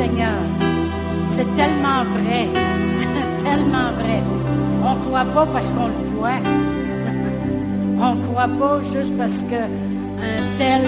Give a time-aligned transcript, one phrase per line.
[0.00, 0.40] Seigneur.
[1.26, 2.48] C'est tellement vrai,
[3.44, 4.22] tellement vrai.
[4.82, 6.40] On ne croit pas parce qu'on le voit.
[8.00, 9.60] On ne croit pas juste parce que
[10.30, 10.86] un tel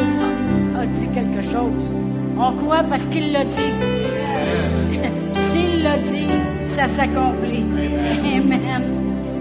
[0.81, 1.95] a dit quelque chose.
[2.39, 3.73] On croit parce qu'il l'a dit.
[5.51, 6.33] S'il l'a dit,
[6.63, 7.67] ça s'accomplit.
[8.35, 8.83] Amen.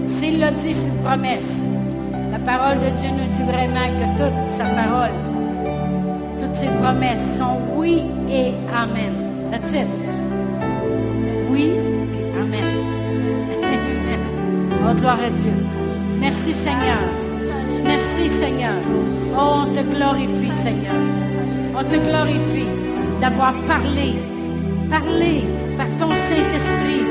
[0.04, 1.78] S'il l'a dit, c'est une promesse.
[2.30, 5.16] La parole de Dieu nous dit vraiment que toute sa parole,
[6.38, 9.21] toutes ses promesses sont oui et amen.
[9.52, 9.86] That's it.
[11.50, 12.64] Oui et amen.
[14.84, 15.52] Oh, gloire à Dieu.
[16.18, 17.02] Merci Seigneur.
[17.84, 18.76] Merci Seigneur.
[19.36, 21.04] Oh, on te glorifie Seigneur.
[21.74, 22.70] On te glorifie
[23.20, 24.14] d'avoir parlé,
[24.90, 25.44] parlé
[25.76, 27.04] par ton Saint-Esprit,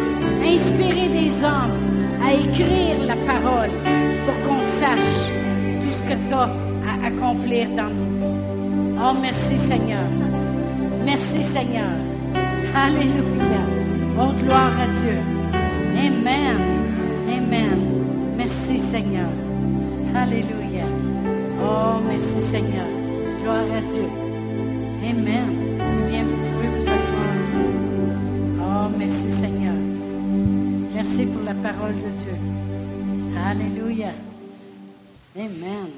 [0.43, 1.77] inspiré des hommes
[2.25, 3.69] à écrire la parole
[4.25, 5.19] pour qu'on sache
[5.81, 6.49] tout ce que tu as
[6.89, 8.33] à accomplir dans nous.
[8.99, 10.09] Oh, merci Seigneur.
[11.05, 12.10] Merci Seigneur.
[12.75, 13.63] Alléluia.
[14.17, 15.17] Oh, gloire à Dieu.
[15.97, 16.57] Amen.
[17.29, 18.35] Amen.
[18.37, 19.29] Merci Seigneur.
[20.15, 20.85] Alléluia.
[21.61, 22.87] Oh, merci Seigneur.
[23.41, 24.07] Gloire à Dieu.
[25.03, 25.77] Amen.
[26.09, 27.35] Bien, vous pouvez vous asseoir.
[28.59, 29.75] Oh, merci Seigneur.
[30.93, 32.37] Merci pour la parole de Dieu.
[33.45, 34.11] Alléluia.
[35.35, 35.89] Amen.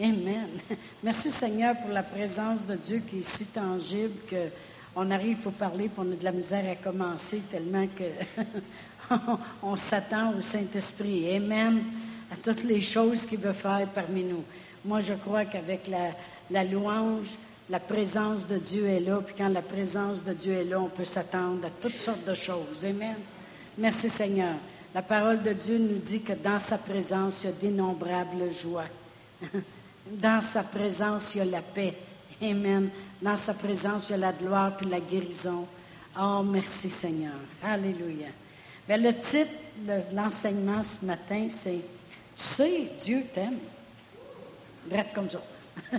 [0.00, 0.48] Amen.
[1.02, 4.48] Merci Seigneur pour la présence de Dieu qui est si tangible que
[4.94, 9.14] on arrive pour parler, pour on a de la misère à commencer tellement que
[9.62, 11.34] on s'attend au Saint-Esprit.
[11.36, 11.82] Amen.
[12.30, 14.44] À toutes les choses qu'il veut faire parmi nous.
[14.84, 16.10] Moi, je crois qu'avec la,
[16.50, 17.28] la louange,
[17.70, 19.20] la présence de Dieu est là.
[19.24, 22.34] Puis quand la présence de Dieu est là, on peut s'attendre à toutes sortes de
[22.34, 22.84] choses.
[22.84, 23.16] Amen.
[23.78, 24.54] Merci Seigneur.
[24.94, 28.84] La parole de Dieu nous dit que dans sa présence, il y a d'innombrables joies.
[30.04, 31.94] Dans sa présence, il y a la paix.
[32.42, 32.90] Amen.
[33.22, 35.64] Dans sa présence, il y a la gloire puis la guérison.
[36.20, 37.36] Oh, merci Seigneur.
[37.62, 38.26] Alléluia.
[38.88, 41.78] Mais le titre de l'enseignement ce matin, c'est
[42.36, 43.58] Tu sais, Dieu t'aime.
[44.86, 45.40] Bref comme ça.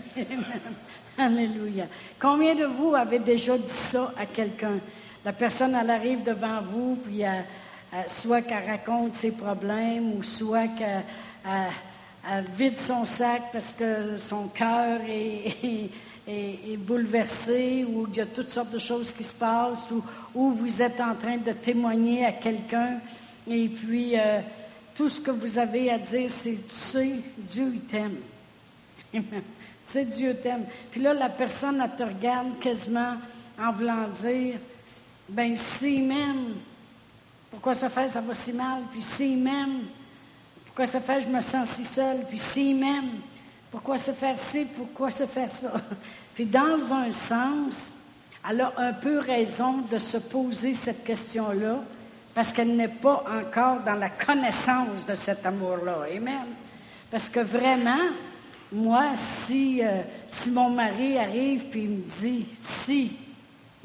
[1.17, 1.85] Alléluia.
[2.19, 4.79] Combien de vous avez déjà dit ça à quelqu'un?
[5.23, 7.45] La personne, elle arrive devant vous, puis elle,
[7.93, 11.03] elle, soit qu'elle raconte ses problèmes, ou soit qu'elle
[12.29, 15.55] elle vide son sac parce que son cœur est,
[16.27, 20.03] est, est, bouleversé, ou il y a toutes sortes de choses qui se passent, ou,
[20.33, 22.99] ou vous êtes en train de témoigner à quelqu'un,
[23.47, 24.39] et puis euh,
[24.95, 28.17] tout ce que vous avez à dire, c'est Tu sais, Dieu t'aime.
[29.13, 29.21] tu
[29.85, 30.65] sais, Dieu t'aime.
[30.91, 33.15] Puis là, la personne, elle te regarde quasiment
[33.59, 34.59] en voulant dire
[35.27, 36.55] Ben, s'il m'aime,
[37.51, 38.81] pourquoi ça fait ça va si mal?
[38.91, 39.81] Puis s'il m'aime,
[40.65, 42.25] pourquoi ça fait je me sens si seule?
[42.27, 43.11] Puis s'il m'aime,
[43.73, 44.65] pourquoi se faire ci?
[44.65, 45.73] Pourquoi se faire ça?
[46.35, 47.95] Puis dans un sens,
[48.47, 51.79] elle a un peu raison de se poser cette question-là
[52.35, 56.05] parce qu'elle n'est pas encore dans la connaissance de cet amour-là.
[56.15, 56.45] Amen.
[57.09, 58.11] Parce que vraiment,
[58.71, 60.03] moi, si, euh,
[60.51, 63.17] mon mari arrive puis il me dit, si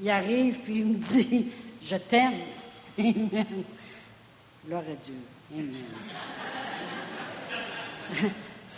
[0.03, 1.51] il arrive puis il me dit,
[1.83, 2.41] je t'aime,
[2.99, 3.65] Amen.
[4.67, 5.15] Gloire à Dieu.
[5.51, 5.87] Amen.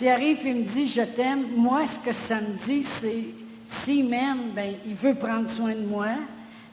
[0.00, 3.22] S'il arrive et me dit je t'aime, moi ce que ça me dit c'est
[3.66, 6.06] s'il m'aime, ben il veut prendre soin de moi,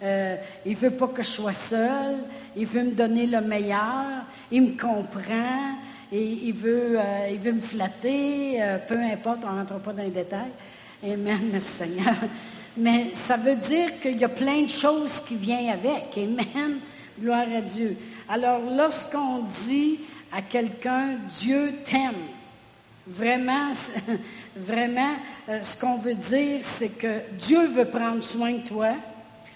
[0.02, 2.20] euh, il veut pas que je sois seule,
[2.56, 5.76] il veut me donner le meilleur, il me comprend,
[6.10, 10.04] et il veut, euh, il veut me flatter, euh, peu importe, on rentre pas dans
[10.04, 10.54] les détails.
[11.04, 12.16] Amen, merci Seigneur.
[12.78, 16.18] Mais ça veut dire qu'il y a plein de choses qui viennent avec.
[16.18, 16.78] Amen.
[17.20, 17.98] Gloire à Dieu.
[18.30, 20.00] Alors, lorsqu'on dit
[20.32, 22.37] à quelqu'un, Dieu t'aime,
[23.10, 23.72] Vraiment,
[24.56, 25.16] vraiment,
[25.48, 28.96] euh, ce qu'on veut dire, c'est que Dieu veut prendre soin de toi.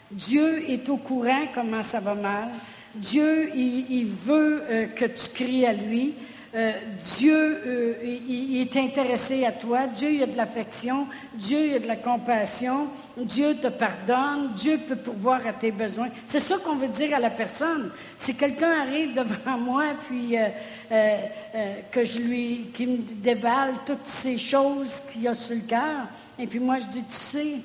[0.09, 2.47] Dieu est au courant comment ça va mal.
[2.95, 6.13] Dieu, il, il veut euh, que tu cries à lui.
[6.53, 6.73] Euh,
[7.17, 9.88] Dieu euh, est intéressé à toi.
[9.88, 11.07] Dieu, il a de l'affection.
[11.34, 12.88] Dieu, a de la compassion.
[13.16, 14.53] Dieu te pardonne.
[14.56, 16.09] Dieu peut pourvoir à tes besoins.
[16.25, 17.91] C'est ça qu'on veut dire à la personne.
[18.17, 20.49] Si quelqu'un arrive devant moi, puis euh,
[20.91, 26.08] euh, que je lui, qui me déballe toutes ces choses qu'il a sur le cœur,
[26.37, 27.55] et puis moi je dis, tu sais,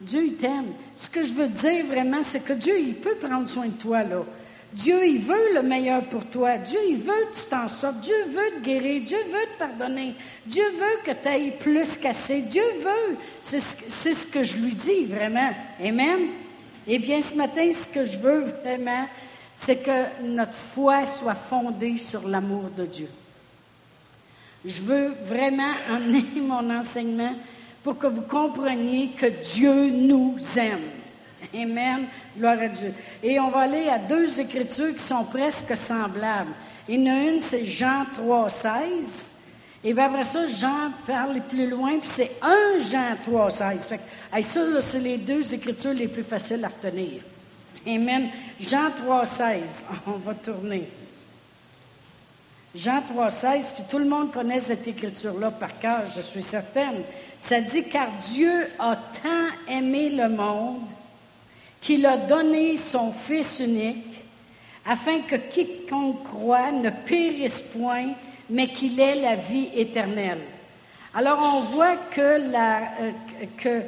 [0.00, 0.72] Dieu il t'aime.
[0.96, 4.02] Ce que je veux dire vraiment, c'est que Dieu il peut prendre soin de toi
[4.02, 4.22] là.
[4.74, 6.58] Dieu, il veut le meilleur pour toi.
[6.58, 8.00] Dieu, il veut que tu t'en sortes.
[8.00, 9.04] Dieu veut te guérir.
[9.04, 10.14] Dieu veut te pardonner.
[10.44, 12.42] Dieu veut que tu ailles plus qu'assez.
[12.42, 13.16] Dieu veut.
[13.40, 15.50] C'est ce, ce, que je lui dis, vraiment.
[15.80, 16.22] Amen.
[16.88, 19.06] Eh bien, ce matin, ce que je veux vraiment,
[19.54, 23.08] c'est que notre foi soit fondée sur l'amour de Dieu.
[24.64, 27.34] Je veux vraiment emmener mon enseignement
[27.84, 30.93] pour que vous compreniez que Dieu nous aime.
[31.52, 32.06] Amen.
[32.36, 32.94] Gloire à Dieu.
[33.22, 36.52] Et on va aller à deux écritures qui sont presque semblables.
[36.88, 39.34] Il y en a une, c'est Jean 3, 16.
[39.82, 43.84] Et bien après ça, Jean parle plus loin, puis c'est 1 Jean 3, 16.
[43.84, 47.20] Fait que, ça, c'est les deux écritures les plus faciles à retenir.
[47.86, 48.30] Amen.
[48.58, 49.86] Jean 3, 16.
[50.06, 50.88] On va tourner.
[52.74, 57.04] Jean 3, 16, puis tout le monde connaît cette écriture-là par cœur, je suis certaine.
[57.38, 60.80] Ça dit, car Dieu a tant aimé le monde
[61.84, 64.06] qu'il a donné son Fils unique,
[64.86, 68.14] afin que quiconque croit ne périsse point,
[68.48, 70.40] mais qu'il ait la vie éternelle.
[71.14, 72.40] Alors on voit que,
[73.66, 73.80] euh,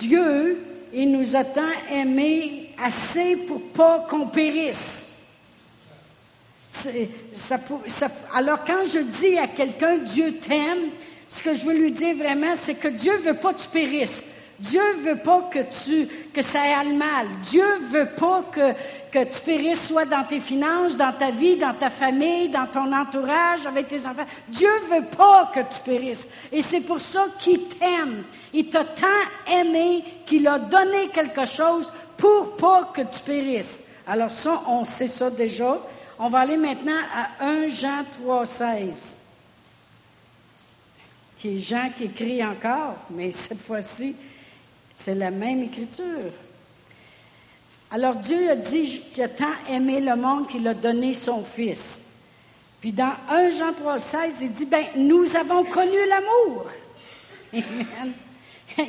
[0.00, 5.12] Dieu, il nous a tant aimés assez pour pas qu'on périsse.
[8.32, 10.90] Alors quand je dis à quelqu'un Dieu t'aime,
[11.28, 14.26] ce que je veux lui dire vraiment, c'est que Dieu veut pas que tu périsses.
[14.60, 16.08] Dieu veut pas que tu
[16.42, 17.26] ça aille mal.
[17.42, 21.90] Dieu veut pas que tu périsses soit dans tes finances, dans ta vie, dans ta
[21.90, 24.26] famille, dans ton entourage, avec tes enfants.
[24.48, 26.28] Dieu veut pas que tu périsses.
[26.52, 28.24] Et c'est pour ça qu'il t'aime.
[28.52, 33.84] Il t'a tant aimé qu'il a donné quelque chose pour pas que tu périsses.
[34.06, 35.78] Alors ça, on sait ça déjà.
[36.18, 39.20] On va aller maintenant à 1 Jean 3, 16.
[41.38, 44.14] Qui est Jean qui écrit encore, mais cette fois-ci,
[44.94, 46.32] c'est la même écriture.
[47.90, 52.04] Alors Dieu a dit qu'il a tant aimé le monde qu'il a donné son Fils.
[52.80, 56.66] Puis dans 1 Jean 3, 16, il dit, ben, nous avons connu l'amour.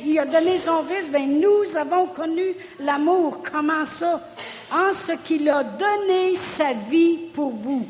[0.04, 3.42] Il a donné son Fils, ben, nous avons connu l'amour.
[3.50, 4.28] Comment ça?
[4.72, 7.86] En ce qu'il a donné sa vie pour vous.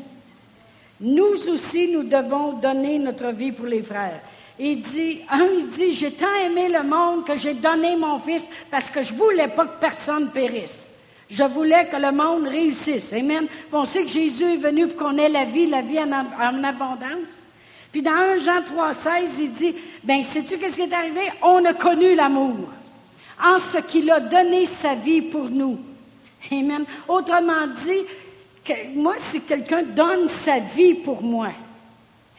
[1.01, 4.21] Nous aussi, nous devons donner notre vie pour les frères.
[4.59, 8.49] Il dit, un, il dit, j'ai tant aimé le monde que j'ai donné mon Fils
[8.71, 10.93] parce que je voulais pas que personne périsse.
[11.29, 13.13] Je voulais que le monde réussisse.
[13.13, 13.47] Amen.
[13.71, 17.45] On sait que Jésus est venu pour qu'on ait la vie, la vie en, abondance.
[17.91, 21.21] Puis dans 1 Jean 3, 16, il dit, ben, sais-tu qu'est-ce qui est arrivé?
[21.41, 22.69] On a connu l'amour.
[23.43, 25.77] En ce qu'il a donné sa vie pour nous.
[26.51, 26.85] Amen.
[27.07, 31.49] Autrement dit, moi, si quelqu'un donne sa vie pour moi,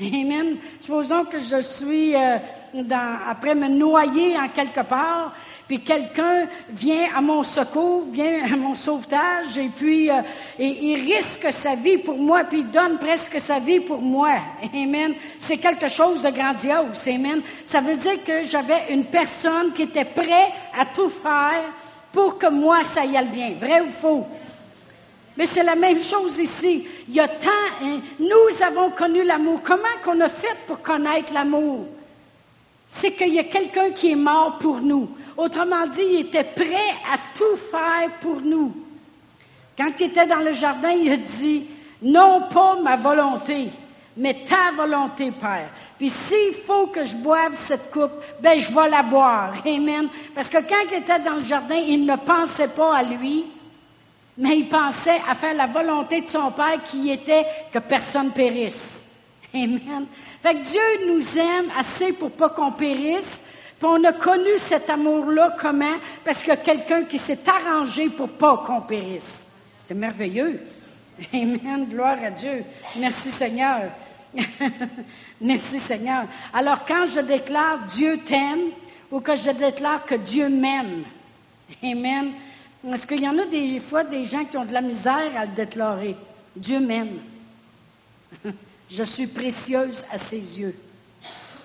[0.00, 0.58] Amen.
[0.80, 2.38] Supposons que je suis euh,
[3.26, 5.34] après me noyer en quelque part,
[5.66, 10.22] puis quelqu'un vient à mon secours, vient à mon sauvetage, et puis euh,
[10.58, 14.34] il risque sa vie pour moi, puis il donne presque sa vie pour moi.
[14.72, 15.14] Amen.
[15.40, 17.08] C'est quelque chose de grandiose.
[17.08, 17.42] Amen.
[17.66, 21.64] Ça veut dire que j'avais une personne qui était prête à tout faire
[22.12, 23.52] pour que moi, ça y aille bien.
[23.58, 24.26] Vrai ou faux?
[25.38, 26.84] Mais c'est la même chose ici.
[27.08, 27.48] Il y a tant,
[27.80, 29.60] hein, nous avons connu l'amour.
[29.62, 31.86] Comment qu'on a fait pour connaître l'amour?
[32.88, 35.08] C'est qu'il y a quelqu'un qui est mort pour nous.
[35.36, 38.74] Autrement dit, il était prêt à tout faire pour nous.
[39.78, 41.66] Quand il était dans le jardin, il a dit,
[42.02, 43.68] non pas ma volonté,
[44.16, 45.70] mais ta volonté, Père.
[45.98, 48.10] Puis s'il faut que je boive cette coupe,
[48.40, 49.54] ben je vais la boire.
[49.64, 50.08] Amen.
[50.34, 53.44] Parce que quand il était dans le jardin, il ne pensait pas à lui,
[54.38, 59.08] mais il pensait à faire la volonté de son Père qui était que personne périsse.
[59.52, 60.06] Amen.
[60.40, 63.44] Fait que Dieu nous aime assez pour pas qu'on périsse,
[63.78, 65.96] puis on a connu cet amour-là comment?
[66.24, 69.50] Parce a quelqu'un qui s'est arrangé pour pas qu'on périsse.
[69.82, 70.60] C'est merveilleux.
[71.34, 71.86] Amen.
[71.90, 72.64] Gloire à Dieu.
[72.96, 73.90] Merci Seigneur.
[75.40, 76.26] Merci Seigneur.
[76.52, 78.70] Alors quand je déclare Dieu t'aime
[79.10, 81.02] ou que je déclare que Dieu m'aime,
[81.82, 82.32] Amen.
[82.86, 85.46] Est-ce qu'il y en a des fois des gens qui ont de la misère à
[85.46, 86.16] le déclarer?
[86.54, 87.18] Dieu m'aime.
[88.90, 90.74] Je suis précieuse à ses yeux.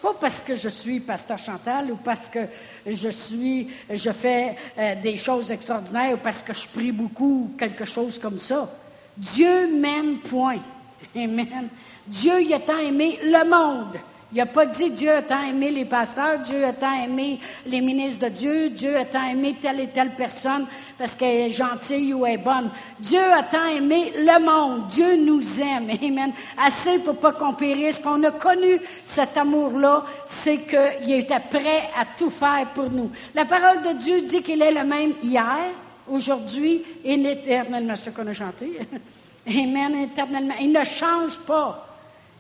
[0.02, 2.40] Pas parce que je suis pasteur Chantal ou parce que
[2.86, 8.20] je fais euh, des choses extraordinaires ou parce que je prie beaucoup ou quelque chose
[8.20, 8.70] comme ça.
[9.16, 10.60] Dieu m'aime, point.
[11.16, 11.70] Amen.
[12.06, 13.98] Dieu, il a tant aimé le monde
[14.34, 17.82] il n'a pas dit Dieu a tant aimé les pasteurs, Dieu a tant aimé les
[17.82, 20.66] ministres de Dieu, Dieu a tant aimé telle et telle personne
[20.98, 22.72] parce qu'elle est gentille ou est bonne.
[23.00, 24.88] Dieu a tant aimé le monde.
[24.88, 25.92] Dieu nous aime.
[26.02, 26.34] Amen.
[26.58, 28.00] Assez pour pas qu'on périsse.
[28.00, 33.12] Qu'on a connu cet amour-là, c'est qu'il était prêt à tout faire pour nous.
[33.36, 35.72] La parole de Dieu dit qu'il est le même hier,
[36.10, 37.96] aujourd'hui et éternellement.
[37.96, 38.80] Ce qu'on a chanté.
[39.48, 39.96] Amen.
[39.96, 40.56] Éternellement.
[40.60, 41.93] Il ne change pas.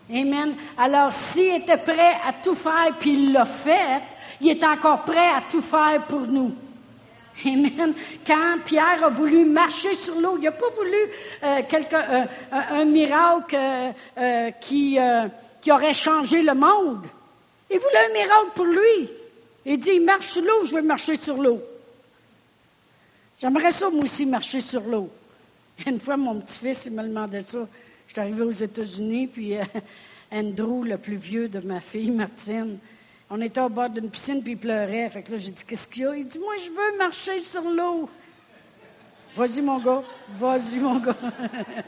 [0.10, 0.56] Amen.
[0.78, 4.02] Alors, s'il était prêt à tout faire, puis il l'a fait,
[4.42, 6.54] il est encore prêt à tout faire pour nous.
[7.46, 7.94] Amen.
[8.26, 10.98] Quand Pierre a voulu marcher sur l'eau, il n'a pas voulu
[11.44, 13.58] euh, euh, un miracle
[14.18, 14.98] euh, qui,
[15.62, 17.06] qui aurait changé le monde.
[17.70, 19.10] Il voulait un miracle pour lui.
[19.66, 21.62] Il dit, marche sur l'eau, je vais marcher sur l'eau.
[23.40, 25.10] J'aimerais ça, moi aussi, marcher sur l'eau.
[25.86, 27.60] Une fois, mon petit-fils, il me demandait ça.
[28.14, 29.64] Suis arrivée aux États-Unis, puis euh,
[30.32, 32.78] Andrew, le plus vieux de ma fille, Martine,
[33.28, 35.10] on était au bord d'une piscine, puis il pleurait.
[35.10, 36.16] Fait que là, j'ai dit, qu'est-ce qu'il y a?
[36.16, 38.08] Il dit, moi, je veux marcher sur l'eau.
[39.36, 40.04] Vas-y, mon gars.
[40.38, 41.18] Vas-y, mon gars.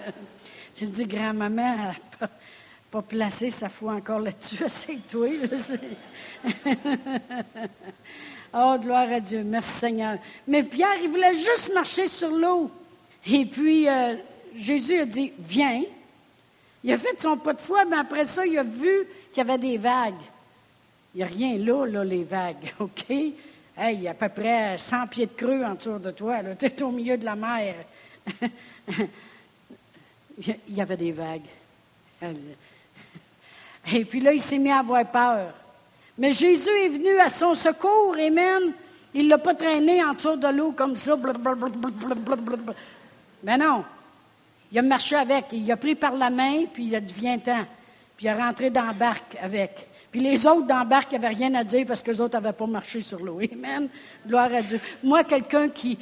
[0.75, 2.29] j'ai dit, grand-maman, pas,
[2.89, 4.63] pas placé sa foi encore là-dessus.
[4.65, 5.29] Essaye-toi.
[8.51, 9.43] oh, gloire à Dieu.
[9.43, 10.17] Merci, Seigneur.
[10.47, 12.71] Mais Pierre, il voulait juste marcher sur l'eau.
[13.27, 14.15] Et puis, euh,
[14.55, 15.83] Jésus a dit, viens.
[16.85, 19.41] Il a fait son pas de foi, mais après ça, il a vu qu'il y
[19.41, 20.21] avait des vagues.
[21.15, 23.09] Il n'y a rien là, là, les vagues, OK?
[23.09, 23.35] Hey,
[23.95, 26.41] il y a à peu près 100 pieds de creux en dessous de toi.
[26.59, 27.73] Tu es au milieu de la mer.
[30.37, 31.49] il y avait des vagues.
[33.91, 35.55] Et puis là, il s'est mis à avoir peur.
[36.19, 38.73] Mais Jésus est venu à son secours, Amen.
[39.11, 41.17] Il ne l'a pas traîné en dessous de l'eau comme ça.
[43.43, 43.83] Mais non.
[44.71, 45.45] Il a marché avec.
[45.51, 47.65] Il a pris par la main, puis il a dit Viens-t'en.
[48.17, 49.87] Puis il est rentré dans la barque avec.
[50.11, 52.55] Puis les autres dans la barque n'avaient rien à dire parce que les autres n'avaient
[52.55, 53.39] pas marché sur l'eau.
[53.51, 53.89] Amen.
[54.25, 54.79] Gloire à Dieu.
[55.03, 55.97] Moi, quelqu'un qui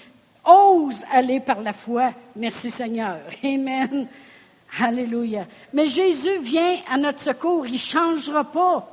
[0.46, 3.20] ose aller par la foi, merci Seigneur.
[3.44, 4.08] Amen.
[4.80, 5.46] Alléluia.
[5.74, 7.66] Mais Jésus vient à notre secours.
[7.66, 8.90] Il ne changera pas.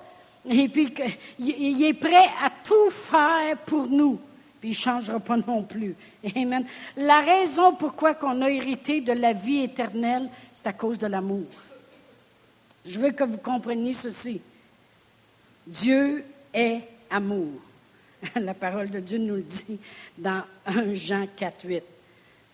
[0.49, 0.93] Et puis,
[1.39, 4.19] il est prêt à tout faire pour nous.
[4.61, 5.95] Puis il ne changera pas non plus.
[6.37, 6.65] Amen.
[6.97, 11.47] La raison pourquoi on a hérité de la vie éternelle, c'est à cause de l'amour.
[12.85, 14.41] Je veux que vous compreniez ceci.
[15.67, 17.61] Dieu est amour.
[18.37, 19.79] La parole de Dieu nous le dit
[20.19, 21.83] dans 1 Jean 4, 8.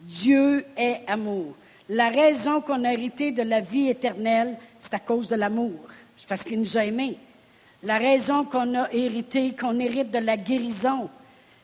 [0.01, 1.55] Dieu est amour.
[1.89, 5.81] La raison qu'on a hérité de la vie éternelle, c'est à cause de l'amour.
[6.17, 7.17] C'est parce qu'il nous a aimés.
[7.83, 11.09] La raison qu'on a hérité, qu'on hérite de la guérison,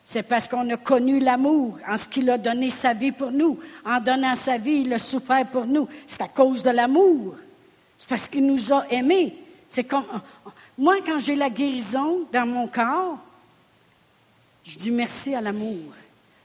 [0.05, 3.59] c'est parce qu'on a connu l'amour en ce qu'il a donné sa vie pour nous.
[3.85, 5.87] En donnant sa vie, il a souffert pour nous.
[6.07, 7.35] C'est à cause de l'amour.
[7.97, 9.33] C'est parce qu'il nous a aimés.
[9.67, 10.05] C'est comme
[10.77, 13.17] moi quand j'ai la guérison dans mon corps,
[14.65, 15.93] je dis merci à l'amour.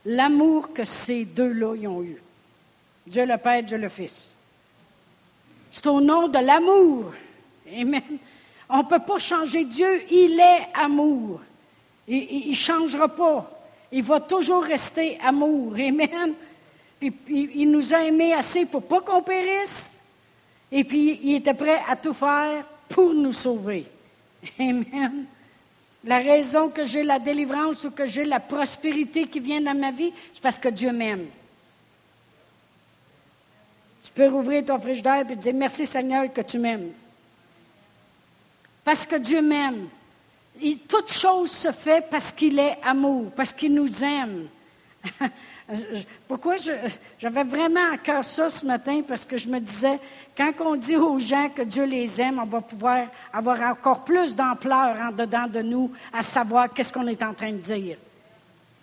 [0.05, 2.21] L'amour que ces deux-là ont eu.
[3.05, 4.35] Dieu le Père, Dieu le Fils.
[5.71, 7.11] C'est au nom de l'amour.
[7.71, 8.01] Amen.
[8.69, 10.03] On ne peut pas changer Dieu.
[10.09, 11.41] Il est amour.
[12.09, 13.49] Il ne changera pas.
[13.91, 15.73] Il va toujours rester amour.
[15.73, 16.33] Amen.
[17.01, 19.97] Il nous a aimés assez pour pas qu'on périsse.
[20.71, 23.85] Et puis, il était prêt à tout faire pour nous sauver.
[24.59, 25.25] Amen.
[26.03, 29.91] La raison que j'ai la délivrance ou que j'ai la prospérité qui vient dans ma
[29.91, 31.27] vie, c'est parce que Dieu m'aime.
[34.01, 36.91] Tu peux rouvrir ton frigidaire et dire Merci Seigneur que tu m'aimes.
[38.83, 39.89] Parce que Dieu m'aime
[40.87, 44.47] toute chose se fait parce qu'il est amour, parce qu'il nous aime.
[46.27, 46.55] Pourquoi
[47.19, 49.01] j'avais vraiment à cœur ça ce matin?
[49.07, 49.99] Parce que je me disais,
[50.35, 54.35] quand on dit aux gens que Dieu les aime, on va pouvoir avoir encore plus
[54.35, 57.97] d'ampleur en dedans de nous à savoir qu'est-ce qu'on est en train de dire.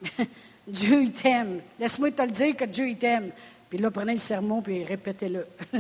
[0.67, 1.61] Dieu, il t'aime.
[1.79, 3.31] Laisse-moi te le dire que Dieu, il t'aime.
[3.69, 5.47] Puis là, prenez le sermon puis répétez-le.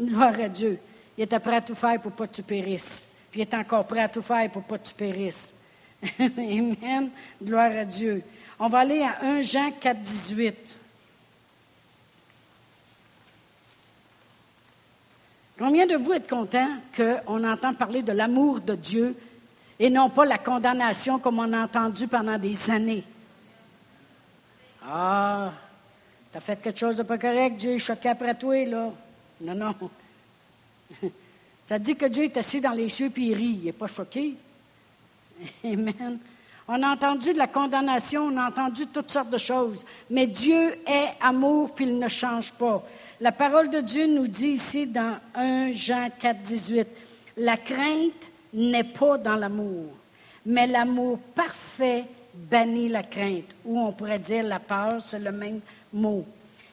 [0.00, 0.78] Gloire à Dieu.
[1.16, 3.06] Il était prêt à tout faire pour pas que tu périsses.
[3.30, 5.54] Puis il est encore prêt à tout faire pour pas que tu périsses.
[6.18, 7.10] Amen.
[7.42, 8.22] Gloire à Dieu.
[8.58, 10.76] On va aller à 1 Jean 4, 18.
[15.58, 19.16] Combien de vous êtes contents qu'on entend parler de l'amour de Dieu
[19.78, 23.04] et non pas la condamnation comme on a entendu pendant des années?
[24.84, 25.52] Ah,
[26.30, 28.90] tu as fait quelque chose de pas correct, Dieu est choqué après toi, là.
[29.40, 29.74] Non, non.
[31.68, 33.58] Ça dit que Dieu est assis dans les cieux et il rit.
[33.60, 34.36] Il n'est pas choqué.
[35.62, 36.18] Amen.
[36.66, 39.84] On a entendu de la condamnation, on a entendu toutes sortes de choses.
[40.08, 42.82] Mais Dieu est amour, puis il ne change pas.
[43.20, 46.88] La parole de Dieu nous dit ici dans 1 Jean 4, 18,
[47.36, 48.12] la crainte
[48.54, 49.92] n'est pas dans l'amour,
[50.46, 53.54] mais l'amour parfait bannit la crainte.
[53.66, 55.60] Ou on pourrait dire la peur, c'est le même
[55.92, 56.24] mot.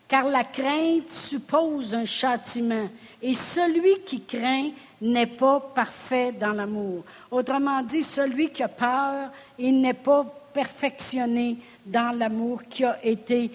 [0.07, 2.87] Car la crainte suppose un châtiment,
[3.25, 4.69] et celui qui craint
[5.01, 7.03] n'est pas parfait dans l'amour.
[7.31, 13.49] Autrement dit, celui qui a peur, il n'est pas perfectionné dans l'amour qui a été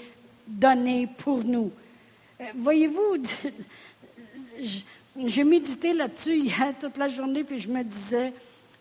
[0.44, 1.70] donné pour nous.
[2.40, 3.22] Euh, voyez-vous,
[5.24, 8.32] j'ai médité là-dessus hier toute la journée, puis je me disais,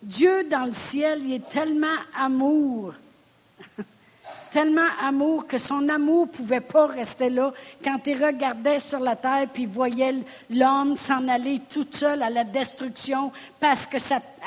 [0.01, 2.95] Dieu dans le ciel, il est tellement amour
[4.51, 7.53] tellement amour que son amour ne pouvait pas rester là
[7.83, 10.15] quand il regardait sur la terre puis voyait
[10.49, 13.97] l'homme s'en aller tout seul à la destruction parce que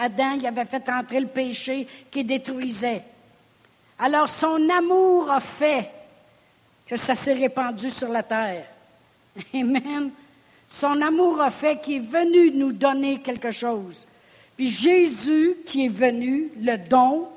[0.00, 3.04] Adam il avait fait entrer le péché qui détruisait.
[3.98, 5.90] Alors son amour a fait
[6.86, 8.66] que ça s'est répandu sur la terre.
[9.54, 10.10] Amen.
[10.66, 14.06] Son amour a fait qu'il est venu nous donner quelque chose.
[14.56, 17.28] Puis Jésus qui est venu, le don,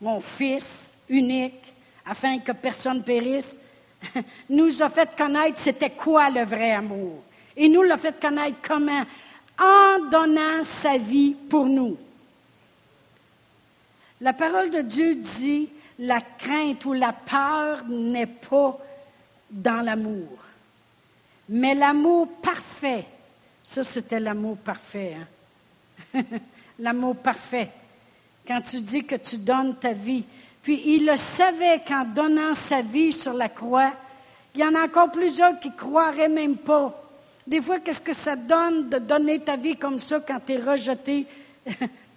[0.00, 1.69] mon Fils unique,
[2.10, 3.56] afin que personne périsse,
[4.50, 7.22] nous a fait connaître c'était quoi le vrai amour.
[7.56, 9.04] Et nous l'a fait connaître comment?
[9.60, 11.96] En donnant sa vie pour nous.
[14.20, 15.68] La parole de Dieu dit,
[16.00, 18.76] la crainte ou la peur n'est pas
[19.48, 20.38] dans l'amour.
[21.48, 23.06] Mais l'amour parfait,
[23.62, 25.16] ça c'était l'amour parfait.
[26.14, 26.24] Hein?
[26.80, 27.70] l'amour parfait.
[28.46, 30.24] Quand tu dis que tu donnes ta vie.
[30.62, 33.92] Puis il le savait qu'en donnant sa vie sur la croix,
[34.54, 36.96] il y en a encore plusieurs qui ne croiraient même pas.
[37.46, 40.58] Des fois, qu'est-ce que ça donne de donner ta vie comme ça quand tu es
[40.58, 41.26] rejeté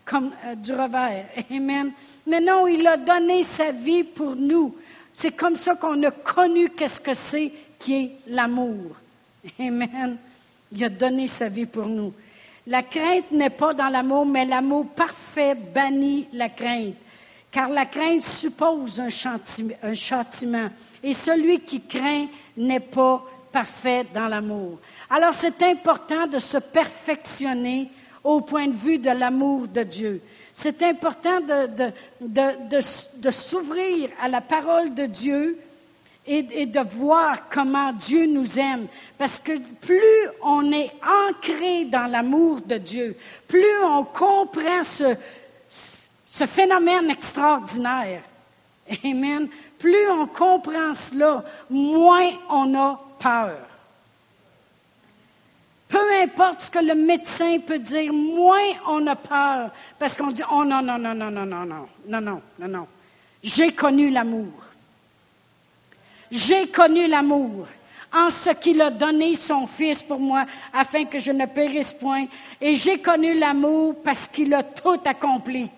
[0.06, 1.26] comme euh, du revers?
[1.50, 1.92] Amen.
[2.28, 4.76] Mais non, il a donné sa vie pour nous.
[5.12, 8.96] C'est comme ça qu'on a connu qu'est-ce que c'est qui est l'amour.
[9.60, 10.18] Amen.
[10.72, 12.14] Il a donné sa vie pour nous.
[12.66, 16.96] La crainte n'est pas dans l'amour, mais l'amour parfait bannit la crainte.
[17.54, 19.10] Car la crainte suppose un,
[19.94, 20.70] châtiment.
[21.04, 22.26] Et celui qui craint
[22.58, 24.80] n'est pas parfait dans l'amour.
[25.08, 27.92] Alors c'est important de se perfectionner
[28.24, 30.22] au point de vue de l'amour de Dieu.
[30.52, 35.60] C'est important de, de s'ouvrir à la parole de Dieu
[36.26, 38.88] et, de voir comment Dieu nous aime.
[39.18, 40.92] Parce que plus on est
[41.30, 43.16] ancré dans l'amour de Dieu,
[43.48, 45.16] plus on comprend ce,
[46.34, 48.24] ce phénomène extraordinaire.
[49.06, 49.48] Amen.
[49.78, 53.60] Plus on comprend cela, moins on a peur.
[55.88, 59.70] Peu importe ce que le médecin peut dire, moins on a peur.
[60.00, 62.88] Parce qu'on dit, oh non, non, non, non, non, non, non, non, non, non, non.
[63.44, 64.54] J'ai connu l'amour.
[66.32, 67.68] J'ai connu l'amour
[68.12, 72.26] en ce qu'il a donné son Fils pour moi, afin que je ne périsse point.
[72.60, 75.69] Et j'ai connu l'amour parce qu'il a tout accompli.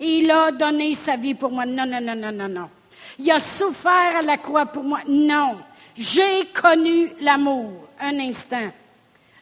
[0.00, 1.66] Il a donné sa vie pour moi.
[1.66, 2.70] Non, non, non, non, non, non.
[3.18, 5.00] Il a souffert à la croix pour moi.
[5.06, 5.58] Non.
[5.96, 7.86] J'ai connu l'amour.
[8.00, 8.70] Un instant.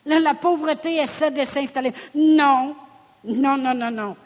[0.04, 1.92] Là, la pauvreté essaie de s'installer.
[2.14, 2.74] Non.
[3.24, 4.16] Non, non, non, non.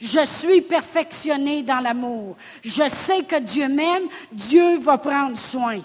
[0.00, 2.36] Je suis perfectionné dans l'amour.
[2.62, 5.80] Je sais que Dieu m'aime, Dieu va prendre soin.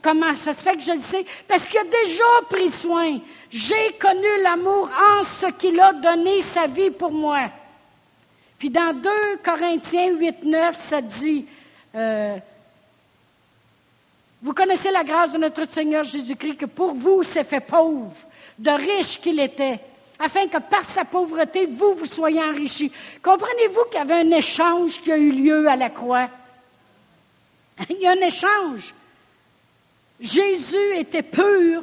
[0.00, 1.24] Comment ça se fait que je le sais?
[1.46, 3.18] Parce qu'il a déjà pris soin.
[3.50, 7.50] J'ai connu l'amour en ce qu'il a donné sa vie pour moi.
[8.62, 9.10] Puis dans 2
[9.42, 11.46] Corinthiens 8, 9, ça dit,
[11.96, 12.36] euh,
[14.40, 18.14] vous connaissez la grâce de notre Seigneur Jésus-Christ, que pour vous s'est fait pauvre,
[18.60, 19.80] de riche qu'il était,
[20.16, 22.92] afin que par sa pauvreté, vous, vous soyez enrichis.
[23.20, 26.28] Comprenez-vous qu'il y avait un échange qui a eu lieu à la croix?
[27.90, 28.94] Il y a un échange.
[30.20, 31.82] Jésus était pur.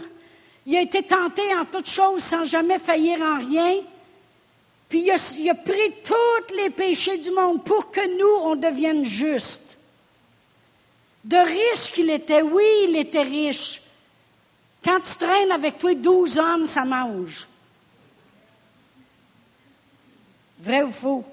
[0.66, 3.82] Il a été tenté en toutes choses sans jamais faillir en rien.
[4.90, 9.78] Puis il a, pris tous les péchés du monde pour que nous, on devienne justes.
[11.24, 13.82] De riche qu'il était, oui, il était riche.
[14.84, 17.48] Quand tu traînes avec toi douze hommes, ça mange.
[20.60, 21.24] Vrai ou faux?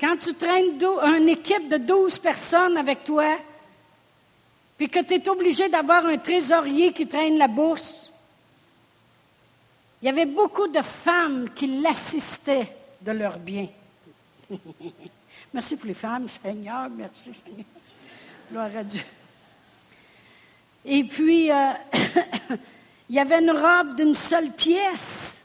[0.00, 3.38] Quand tu traînes une équipe de douze personnes avec toi,
[4.76, 8.03] puis que tu es obligé d'avoir un trésorier qui traîne la bourse,
[10.04, 13.68] il y avait beaucoup de femmes qui l'assistaient de leurs biens.
[15.54, 17.64] merci pour les femmes, Seigneur, merci Seigneur.
[18.50, 19.00] Gloire à Dieu.
[20.84, 21.72] Et puis, euh,
[23.08, 25.40] il y avait une robe d'une seule pièce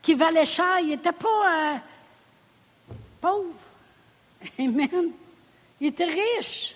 [0.00, 0.78] qui valait cher.
[0.82, 3.56] Il n'était pas euh, pauvre.
[4.60, 5.10] Amen.
[5.80, 6.75] Il était riche.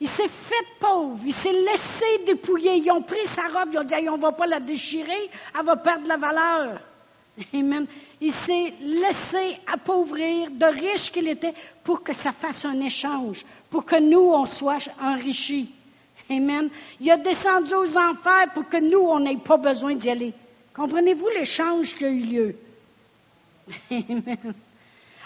[0.00, 2.76] Il s'est fait pauvre, il s'est laissé dépouiller.
[2.76, 5.64] Ils ont pris sa robe, ils ont dit on ne va pas la déchirer, elle
[5.64, 6.80] va perdre la valeur.
[7.54, 7.86] Amen.
[8.20, 13.84] Il s'est laissé appauvrir de riche qu'il était pour que ça fasse un échange, pour
[13.84, 15.70] que nous, on soit enrichis.
[16.30, 16.70] Amen.
[17.00, 20.32] Il a descendu aux enfers pour que nous, on n'ait pas besoin d'y aller.
[20.74, 22.56] Comprenez-vous l'échange qui a eu lieu?
[23.90, 24.54] Amen.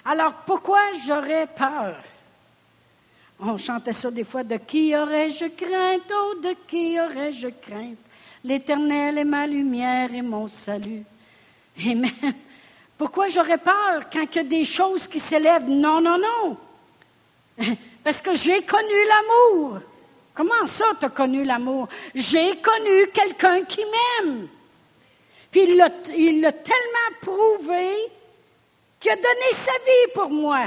[0.05, 1.97] Alors, pourquoi j'aurais peur?
[3.41, 7.99] On chantait ça des fois, de qui aurais-je crainte, oh, de qui aurais-je crainte?
[8.43, 11.05] L'Éternel est ma lumière et mon salut.
[11.81, 12.35] Amen.
[12.97, 15.69] Pourquoi j'aurais peur quand il y a des choses qui s'élèvent?
[15.69, 16.57] Non, non, non.
[18.03, 19.79] Parce que j'ai connu l'amour.
[20.35, 21.89] Comment ça, tu connu l'amour?
[22.15, 24.49] J'ai connu quelqu'un qui m'aime.
[25.51, 25.77] Puis il
[26.41, 27.89] l'a tellement prouvé
[28.99, 30.67] qu'il a donné sa vie pour moi.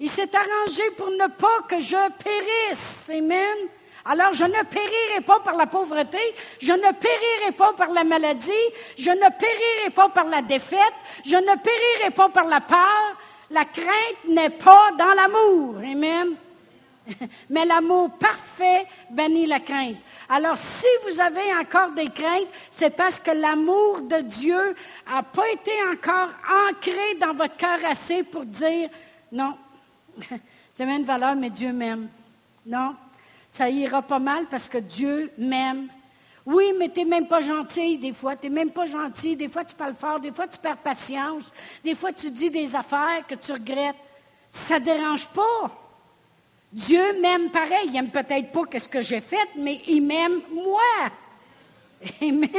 [0.00, 3.10] Il s'est arrangé pour ne pas que je périsse.
[3.10, 3.68] Amen.
[4.04, 6.18] Alors je ne périrai pas par la pauvreté,
[6.60, 8.52] je ne périrai pas par la maladie,
[8.98, 10.92] je ne périrai pas par la défaite,
[11.24, 13.16] je ne périrai pas par la peur.
[13.50, 15.76] La crainte n'est pas dans l'amour.
[15.78, 16.34] Amen.
[17.50, 19.96] Mais l'amour parfait bannit la crainte.
[20.28, 24.74] Alors, si vous avez encore des craintes, c'est parce que l'amour de Dieu
[25.06, 26.30] n'a pas été encore
[26.68, 28.88] ancré dans votre cœur assez pour dire
[29.32, 29.54] non,
[30.72, 32.08] c'est même une valeur, mais Dieu m'aime.
[32.66, 32.94] Non,
[33.48, 35.88] ça ira pas mal parce que Dieu m'aime.
[36.46, 39.48] Oui, mais tu n'es même pas gentil des fois, tu n'es même pas gentil, des
[39.48, 43.26] fois tu parles fort, des fois tu perds patience, des fois tu dis des affaires
[43.26, 43.96] que tu regrettes.
[44.50, 45.84] Ça ne dérange pas.
[46.72, 47.86] Dieu m'aime pareil.
[47.86, 51.10] Il n'aime peut-être pas ce que j'ai fait, mais il m'aime moi.
[52.20, 52.50] Amen.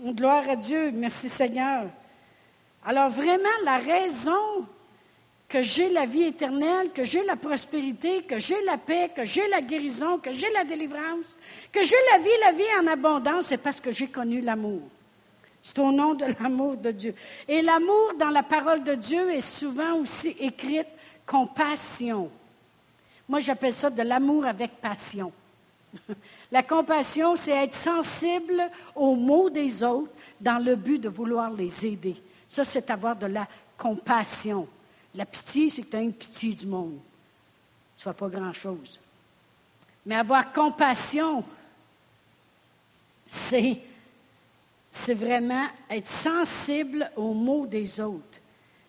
[0.00, 0.90] Gloire à Dieu.
[0.92, 1.86] Merci Seigneur.
[2.84, 4.66] Alors vraiment, la raison
[5.48, 9.48] que j'ai la vie éternelle, que j'ai la prospérité, que j'ai la paix, que j'ai
[9.48, 11.38] la guérison, que j'ai la délivrance,
[11.72, 14.82] que j'ai la vie, la vie en abondance, c'est parce que j'ai connu l'amour.
[15.62, 17.14] C'est au nom de l'amour de Dieu.
[17.46, 20.88] Et l'amour dans la parole de Dieu est souvent aussi écrite
[21.26, 22.30] compassion.
[23.26, 25.32] Moi, j'appelle ça de l'amour avec passion.
[26.50, 31.84] La compassion, c'est être sensible aux maux des autres dans le but de vouloir les
[31.84, 32.16] aider.
[32.48, 34.66] Ça, c'est avoir de la compassion.
[35.14, 36.98] La pitié, c'est que tu as une pitié du monde.
[37.96, 39.00] Tu ne fais pas grand-chose.
[40.06, 41.44] Mais avoir compassion,
[43.26, 43.78] c'est,
[44.90, 48.38] c'est vraiment être sensible aux maux des autres,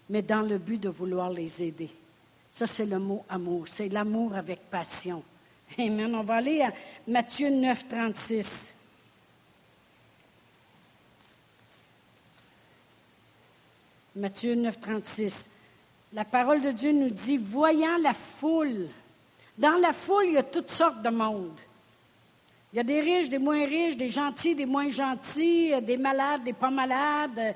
[0.09, 1.89] mais dans le but de vouloir les aider.
[2.51, 3.67] Ça, c'est le mot amour.
[3.67, 5.23] C'est l'amour avec passion.
[5.77, 6.13] Amen.
[6.15, 6.73] On va aller à
[7.07, 8.73] Matthieu 9, 36.
[14.15, 15.49] Matthieu 9, 36.
[16.11, 18.87] La parole de Dieu nous dit, voyant la foule,
[19.57, 21.57] dans la foule, il y a toutes sortes de monde.
[22.73, 26.43] Il y a des riches, des moins riches, des gentils, des moins gentils, des malades,
[26.43, 27.55] des pas malades,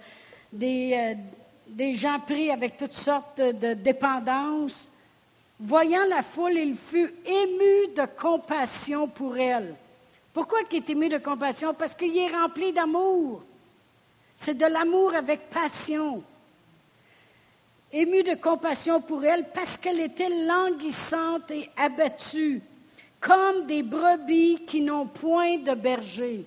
[0.51, 1.15] des, euh,
[1.67, 4.91] des gens pris avec toutes sortes de dépendances.
[5.59, 9.75] Voyant la foule, il fut ému de compassion pour elle.
[10.33, 11.73] Pourquoi il est ému de compassion?
[11.73, 13.43] Parce qu'il est rempli d'amour.
[14.35, 16.23] C'est de l'amour avec passion.
[17.95, 22.59] Ému de compassion pour elle parce qu'elle était languissante et abattue,
[23.19, 26.43] comme des brebis qui n'ont point de berger.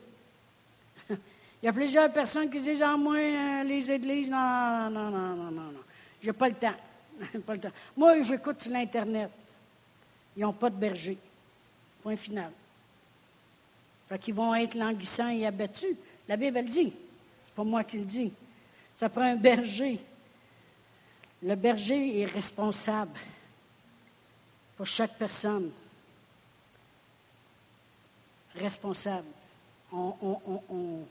[1.08, 5.36] Il y a plusieurs personnes qui disent, ah, moi, euh, les églises, non, non, non,
[5.36, 5.80] non, non, non,
[6.20, 6.74] j'ai pas le temps.
[7.96, 9.30] Moi, j'écoute sur l'Internet.
[10.36, 11.16] Ils n'ont pas de berger.
[12.02, 12.50] Point final.
[14.08, 15.96] Fait qu'ils vont être languissants et abattus.
[16.28, 16.92] La Bible le dit.
[17.44, 18.32] C'est pas moi qui le dis.
[18.94, 20.00] Ça prend un berger.
[21.42, 23.18] Le berger est responsable
[24.76, 25.70] pour chaque personne.
[28.54, 29.26] Responsable.
[29.92, 31.04] On,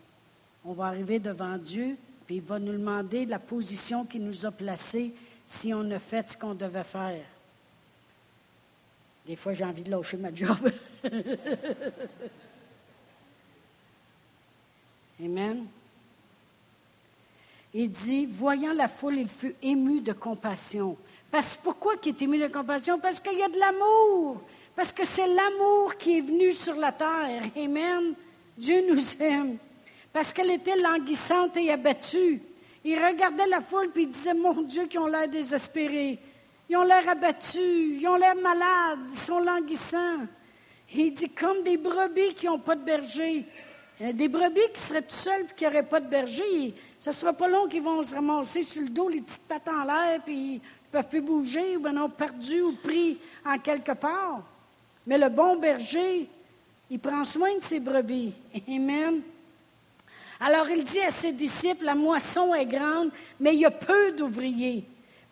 [0.66, 5.14] va arriver devant Dieu, puis il va nous demander la position qu'il nous a placée
[5.46, 7.24] si on a fait ce qu'on devait faire.
[9.28, 10.72] Des fois, j'ai envie de lâcher ma job.
[15.20, 15.68] Amen.
[17.78, 20.96] Il dit, voyant la foule, il fut ému de compassion.
[21.30, 22.98] Parce, pourquoi il est ému de compassion?
[23.00, 24.42] Parce qu'il y a de l'amour.
[24.74, 27.44] Parce que c'est l'amour qui est venu sur la terre.
[27.58, 28.14] Amen.
[28.58, 29.58] Dieu nous aime.
[30.14, 32.42] Parce qu'elle était languissante et abattue.
[32.86, 36.18] Il regardait la foule puis il disait, mon Dieu, qui ont l'air désespérés.
[36.70, 40.26] Ils ont l'air abattus, ils ont l'air malades, ils sont languissants.
[40.94, 43.44] Il dit, comme des brebis qui n'ont pas de berger.
[44.00, 46.74] Des brebis qui seraient tout seuls et qui n'auraient pas de berger.
[47.06, 49.68] Ce ne sera pas long qu'ils vont se ramasser sur le dos, les petites pattes
[49.68, 50.60] en l'air, puis ils ne
[50.92, 54.42] peuvent plus bouger, ou bien non, perdus ou pris en quelque part.
[55.06, 56.28] Mais le bon berger,
[56.90, 58.34] il prend soin de ses brebis.
[58.68, 59.22] Amen.
[60.40, 64.12] Alors il dit à ses disciples, la moisson est grande, mais il y a peu
[64.14, 64.84] d'ouvriers.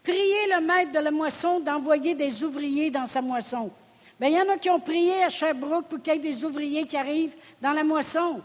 [0.04, 3.72] Priez le maître de la moisson d'envoyer des ouvriers dans sa moisson.
[4.20, 6.46] Bien, il y en a qui ont prié à Sherbrooke pour qu'il y ait des
[6.46, 8.42] ouvriers qui arrivent dans la moisson.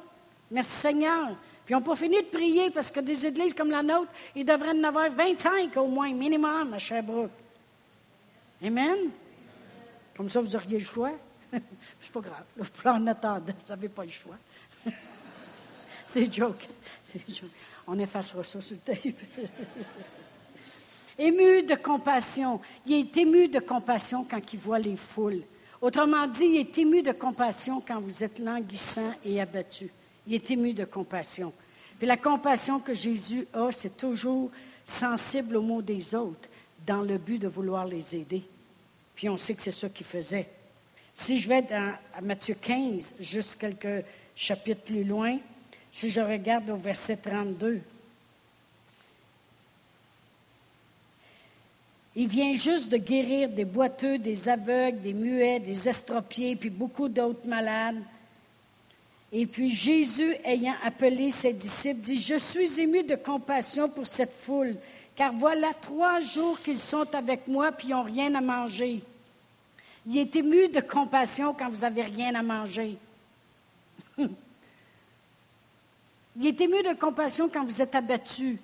[0.50, 1.36] Merci Seigneur.
[1.68, 4.70] Puis n'ont pas fini de prier parce que des églises comme la nôtre, il devrait
[4.70, 7.30] en avoir 25 au moins, minimum, à Sherbrooke.
[8.62, 9.10] Amen?
[10.16, 11.12] Comme ça, vous auriez le choix.
[11.52, 12.44] C'est pas grave.
[12.56, 14.36] Le plan attendant, vous n'avez pas le choix.
[16.06, 16.66] C'est joke.
[17.28, 17.50] joke.
[17.86, 19.14] On effacera ça sur le tape.
[21.18, 22.62] ému de compassion.
[22.86, 25.42] Il est ému de compassion quand il voit les foules.
[25.82, 29.90] Autrement dit, il est ému de compassion quand vous êtes languissant et abattu.
[30.28, 31.52] Il est ému de compassion.
[31.98, 34.50] Puis la compassion que Jésus a, c'est toujours
[34.84, 36.48] sensible aux maux des autres,
[36.86, 38.42] dans le but de vouloir les aider.
[39.16, 40.48] Puis on sait que c'est ça qu'il faisait.
[41.12, 44.04] Si je vais dans, à Matthieu 15, juste quelques
[44.36, 45.38] chapitres plus loin,
[45.90, 47.80] si je regarde au verset 32,
[52.14, 57.08] il vient juste de guérir des boiteux, des aveugles, des muets, des estropiés, puis beaucoup
[57.08, 58.02] d'autres malades.
[59.30, 64.32] Et puis Jésus, ayant appelé ses disciples, dit, Je suis ému de compassion pour cette
[64.32, 64.76] foule,
[65.14, 69.02] car voilà trois jours qu'ils sont avec moi, puis ils n'ont rien à manger.
[70.06, 72.96] Il est ému de compassion quand vous n'avez rien à manger.
[76.40, 78.58] Il est ému de compassion quand vous êtes abattu,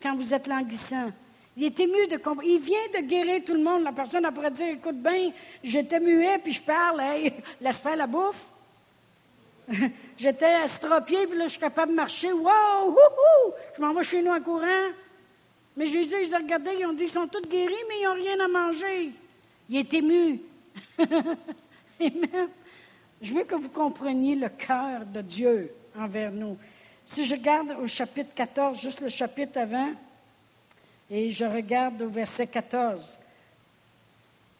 [0.00, 1.10] quand vous êtes languissant.
[1.56, 2.50] Il est ému de compassion.
[2.50, 3.82] Il vient de guérir tout le monde.
[3.82, 7.02] La personne pourrait dire Écoute bien, j'étais muet, puis je parle,
[7.60, 8.46] laisse faire la bouffe.
[10.16, 12.32] J'étais astropié, puis là, je suis capable de marcher.
[12.32, 12.86] Wow!
[12.86, 13.54] Wouhou!
[13.76, 14.90] Je m'en vais chez nous en courant.
[15.76, 18.14] Mais Jésus, ils ont regardé, ils ont dit qu'ils sont tous guéris, mais ils n'ont
[18.14, 19.12] rien à manger.
[19.68, 20.40] Il est ému.
[23.20, 26.56] Je veux que vous compreniez le cœur de Dieu envers nous.
[27.04, 29.92] Si je regarde au chapitre 14, juste le chapitre avant,
[31.10, 33.18] et je regarde au verset 14,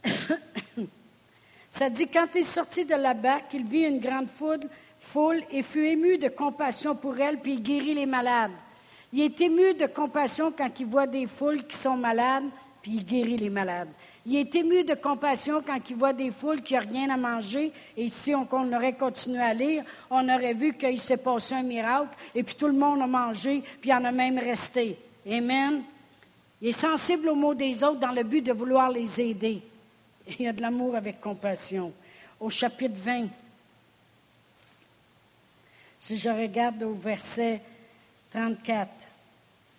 [1.69, 4.61] ça dit, quand il sortit de la barque, il vit une grande foule
[5.51, 8.53] et fut ému de compassion pour elle, puis il guérit les malades.
[9.13, 12.45] Il est ému de compassion quand il voit des foules qui sont malades,
[12.83, 13.89] puis il guérit les malades.
[14.27, 17.73] Il est ému de compassion quand il voit des foules qui n'ont rien à manger.
[17.97, 22.09] Et si on, aurait continué à lire, on aurait vu qu'il s'est passé un miracle,
[22.35, 24.99] et puis tout le monde a mangé, puis en a même resté.
[25.31, 25.83] Amen.
[26.61, 29.63] Il est sensible aux mots des autres dans le but de vouloir les aider.
[30.27, 31.93] Il y a de l'amour avec compassion.
[32.41, 33.29] Au chapitre 20,
[35.99, 37.61] si je regarde au verset
[38.33, 38.89] 34,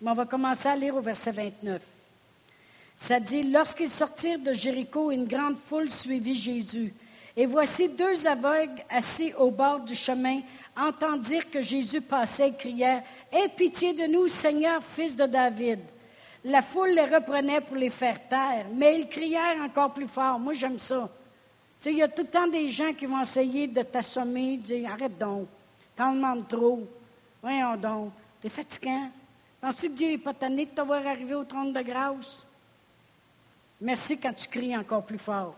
[0.04, 1.82] on va commencer à lire au verset 29.
[2.96, 6.92] Ça dit, lorsqu'ils sortirent de Jéricho, une grande foule suivit Jésus.
[7.36, 10.40] Et voici deux aveugles assis au bord du chemin
[10.76, 13.02] entendirent que Jésus passait et crièrent,
[13.32, 15.80] Aie pitié de nous, Seigneur, fils de David.
[16.44, 20.38] La foule les reprenait pour les faire taire, mais ils crièrent encore plus fort.
[20.38, 21.08] Moi, j'aime ça.
[21.80, 24.56] Tu sais, il y a tout le temps des gens qui vont essayer de t'assommer,
[24.56, 25.46] dire, arrête donc.
[25.98, 26.86] T'en demandes trop.
[27.42, 28.12] Voyons donc.
[28.40, 29.10] T'es fatiguant.
[29.60, 32.46] Penses-tu que Dieu n'est pas tanné de t'avoir arrivé au trône de grâce?
[33.80, 35.56] Merci quand tu cries encore plus fort.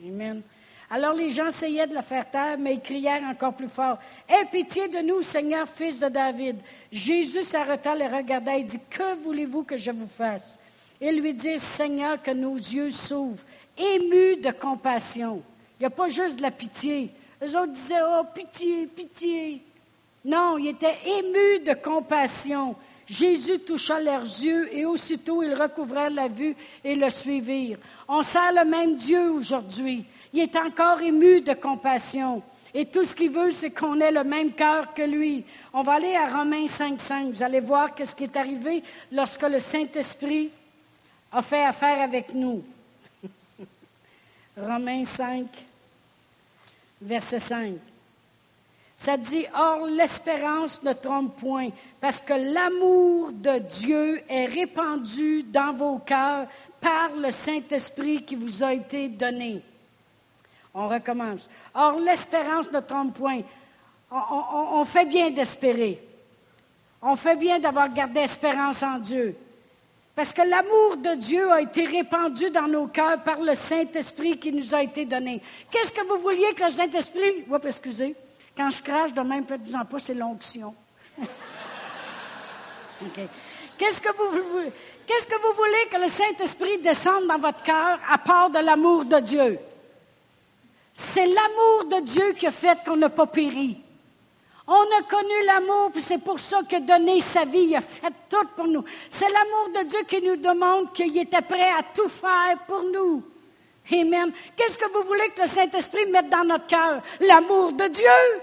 [0.00, 0.40] Amen.
[0.88, 3.98] Alors les gens essayaient de la faire taire, mais ils crièrent encore plus fort.
[4.28, 6.58] Aie pitié de nous, Seigneur, fils de David.
[6.92, 10.60] Jésus s'arrêta, les regarda et dit, Que voulez-vous que je vous fasse?
[11.00, 13.42] Ils lui dirent, Seigneur, que nos yeux s'ouvrent,
[13.76, 15.42] émus de compassion.
[15.80, 17.10] Il n'y a pas juste de la pitié.
[17.40, 19.62] Les autres disaient, oh, pitié, pitié.
[20.24, 22.74] Non, ils étaient émus de compassion.
[23.06, 27.78] Jésus toucha leurs yeux et aussitôt ils recouvrèrent la vue et le suivirent.
[28.08, 30.04] On sert le même Dieu aujourd'hui.
[30.32, 32.42] Il est encore ému de compassion.
[32.74, 35.44] Et tout ce qu'il veut, c'est qu'on ait le même cœur que lui.
[35.72, 37.30] On va aller à Romains 5.5.
[37.30, 40.50] Vous allez voir qu'est-ce qui est arrivé lorsque le Saint-Esprit
[41.32, 42.64] a fait affaire avec nous.
[44.58, 45.46] Romains 5,
[47.06, 47.74] verset 5.
[48.94, 51.68] Ça dit, Or l'espérance ne trompe point,
[52.00, 56.48] parce que l'amour de Dieu est répandu dans vos cœurs
[56.80, 59.62] par le Saint-Esprit qui vous a été donné.
[60.72, 61.48] On recommence.
[61.74, 63.42] Or l'espérance ne trompe point.
[64.10, 66.02] On, on fait bien d'espérer.
[67.02, 69.36] On fait bien d'avoir gardé espérance en Dieu.
[70.16, 74.50] Parce que l'amour de Dieu a été répandu dans nos cœurs par le Saint-Esprit qui
[74.50, 75.42] nous a été donné.
[75.70, 77.44] Qu'est-ce que vous vouliez que le Saint-Esprit...
[77.50, 78.16] Oups, excusez.
[78.56, 80.74] Quand je crache de même, faites-vous-en pas, c'est l'onction.
[83.76, 84.70] Qu'est-ce que vous,
[85.06, 89.04] qu'est-ce que vous voulez que le Saint-Esprit descende dans votre cœur à part de l'amour
[89.04, 89.58] de Dieu?
[90.94, 93.82] C'est l'amour de Dieu qui a fait qu'on n'a pas péri.
[94.68, 98.12] On a connu l'amour, c'est pour ça qu'il a donné sa vie, il a fait
[98.28, 98.84] tout pour nous.
[99.08, 103.22] C'est l'amour de Dieu qui nous demande qu'il était prêt à tout faire pour nous.
[103.92, 104.32] Amen.
[104.56, 107.00] Qu'est-ce que vous voulez que le Saint-Esprit mette dans notre cœur?
[107.20, 108.40] L'amour de Dieu.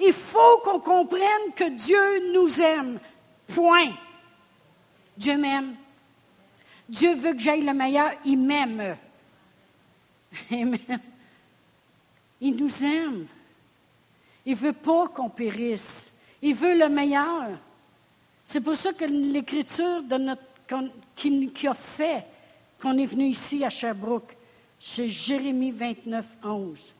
[0.00, 2.98] Il faut qu'on comprenne que Dieu nous aime.
[3.54, 3.92] Point.
[5.16, 5.76] Dieu m'aime.
[6.88, 8.10] Dieu veut que j'aille le meilleur.
[8.24, 8.96] Il m'aime.
[10.50, 11.00] Amen.
[12.40, 13.28] Il nous aime.
[14.46, 16.12] Il ne veut pas qu'on périsse.
[16.42, 17.58] Il veut le meilleur.
[18.44, 20.02] C'est pour ça que l'Écriture
[21.16, 22.24] qui, a fait
[22.80, 24.36] qu'on est venu ici à Sherbrooke,
[24.78, 26.94] c'est Jérémie 29, 11.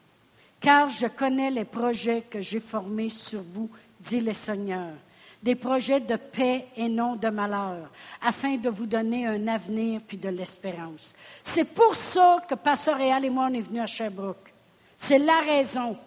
[0.61, 3.69] Car je connais les projets que j'ai formés sur vous,
[4.01, 4.95] dit le Seigneur.
[5.43, 7.91] des projets de paix et non de malheur,
[8.23, 11.15] afin de vous donner un avenir puis de l'espérance.
[11.43, 14.55] C'est pour ça que Pasteur Réal et moi, on est venus à Sherbrooke.
[14.97, 15.99] C'est la raison.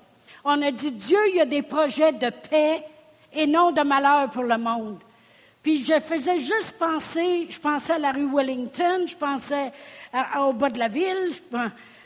[0.43, 2.83] On a dit, Dieu, il y a des projets de paix
[3.33, 4.99] et non de malheur pour le monde.
[5.61, 9.73] Puis je faisais juste penser, je pensais à la rue Wellington, je pensais
[10.39, 11.31] au bas de la ville,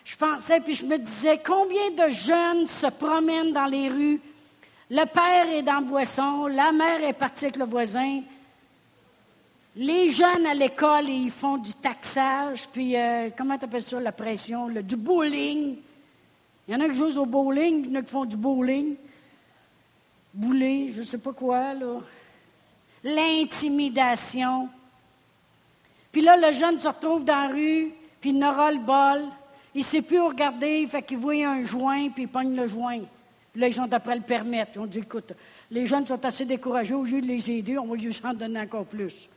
[0.03, 4.19] je, pensais, puis je me disais, combien de jeunes se promènent dans les rues?
[4.89, 8.21] Le père est dans boisson, la mère est partie avec le voisin.
[9.75, 14.11] Les jeunes à l'école, ils font du taxage, puis euh, comment tu appelles ça, la
[14.11, 15.77] pression, du bowling.
[16.67, 18.37] Il y en a qui jouent au bowling, il y en a qui font du
[18.37, 18.95] bowling.
[20.33, 21.99] Bouler, je ne sais pas quoi, là
[23.03, 24.69] l'intimidation.
[26.11, 29.29] Puis là, le jeune se retrouve dans la rue, puis il n'aura le bol.
[29.73, 32.67] Il ne sait plus où regarder, fait qu'il voit un joint, puis il pogne le
[32.67, 32.99] joint.
[33.51, 34.79] Puis là, ils sont après le permettre.
[34.79, 35.33] Ont dit, écoute,
[35.69, 38.59] les jeunes sont assez découragés, au lieu de les aider, on va lui en donner
[38.59, 39.29] encore plus.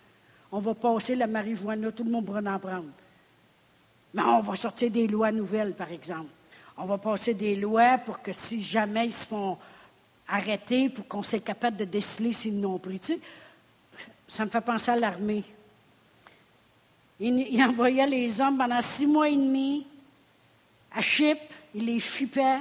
[0.51, 2.91] On va passer la marijuana, tout le monde pourra en prendre.
[4.13, 6.31] Mais on va sortir des lois nouvelles, par exemple.
[6.77, 9.57] On va passer des lois pour que si jamais ils se font
[10.27, 13.01] arrêter, pour qu'on soit capable de déceler s'ils n'ont pris.
[14.27, 15.45] Ça me fait penser à l'armée.
[17.21, 19.87] Il, envoyait les hommes pendant six mois et demi
[20.91, 21.43] à Chypre,
[21.75, 22.61] il les chipait.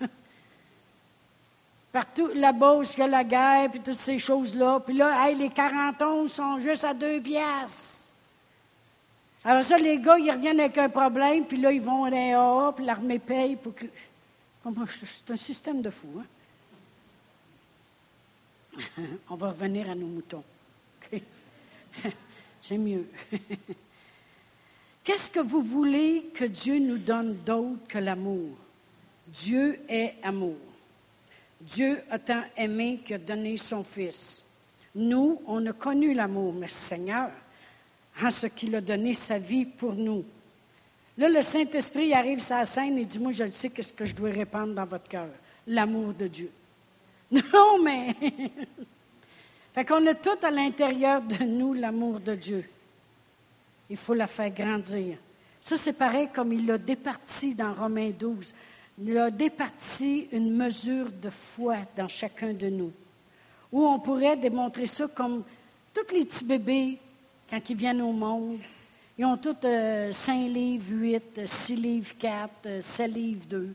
[1.92, 4.80] Partout là-bas où il y a la guerre, puis toutes ces choses-là.
[4.80, 7.95] Puis là, les 40 ans sont juste à deux piastres.
[9.46, 12.72] Alors ça, les gars, ils reviennent avec un problème, puis là, ils vont à l'EA,
[12.74, 13.86] puis l'armée paye pour que...
[14.64, 16.24] C'est un système de fou, hein?
[19.30, 20.42] On va revenir à nos moutons.
[22.62, 23.08] C'est mieux.
[25.04, 28.50] Qu'est-ce que vous voulez que Dieu nous donne d'autre que l'amour?
[29.28, 30.56] Dieu est amour.
[31.60, 34.44] Dieu a tant aimé qu'il a donné son Fils.
[34.96, 37.30] Nous, on a connu l'amour, merci Seigneur,
[38.22, 40.24] en ce qu'il a donné sa vie pour nous.
[41.18, 44.14] Là, le Saint-Esprit arrive sur la scène et dit, moi, je sais qu'est-ce que je
[44.14, 45.28] dois répandre dans votre cœur.
[45.66, 46.50] L'amour de Dieu.
[47.30, 48.14] Non, mais
[49.76, 52.64] Fait qu'on a tout à l'intérieur de nous l'amour de Dieu.
[53.90, 55.18] Il faut la faire grandir.
[55.60, 58.54] Ça, c'est pareil comme il l'a départi dans Romains 12.
[59.02, 62.90] Il a départi une mesure de foi dans chacun de nous.
[63.70, 65.44] Où on pourrait démontrer ça comme
[65.92, 66.98] tous les petits bébés,
[67.48, 68.58] quand ils viennent au monde,
[69.18, 70.12] ils ont tous 5 euh,
[70.48, 73.74] livres 8, 6 livres 4, 7 livres 2.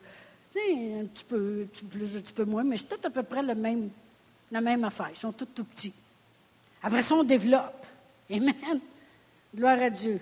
[0.56, 3.10] Un petit peu, un petit peu plus, un petit peu moins, mais c'est tout à
[3.10, 3.90] peu près le même
[4.52, 5.10] la même affaire.
[5.12, 5.94] Ils sont tous tout petits.
[6.84, 7.86] Après ça, on développe.
[8.32, 8.80] Amen.
[9.56, 10.20] Gloire à Dieu.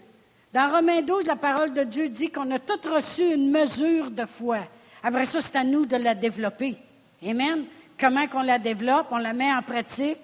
[0.54, 4.26] Dans Romains 12, la parole de Dieu dit qu'on a tous reçu une mesure de
[4.26, 4.60] foi.
[5.04, 6.76] Après ça, c'est à nous de la développer.
[7.24, 7.66] Amen.
[8.00, 9.08] Comment qu'on la développe?
[9.12, 10.18] On la met en pratique,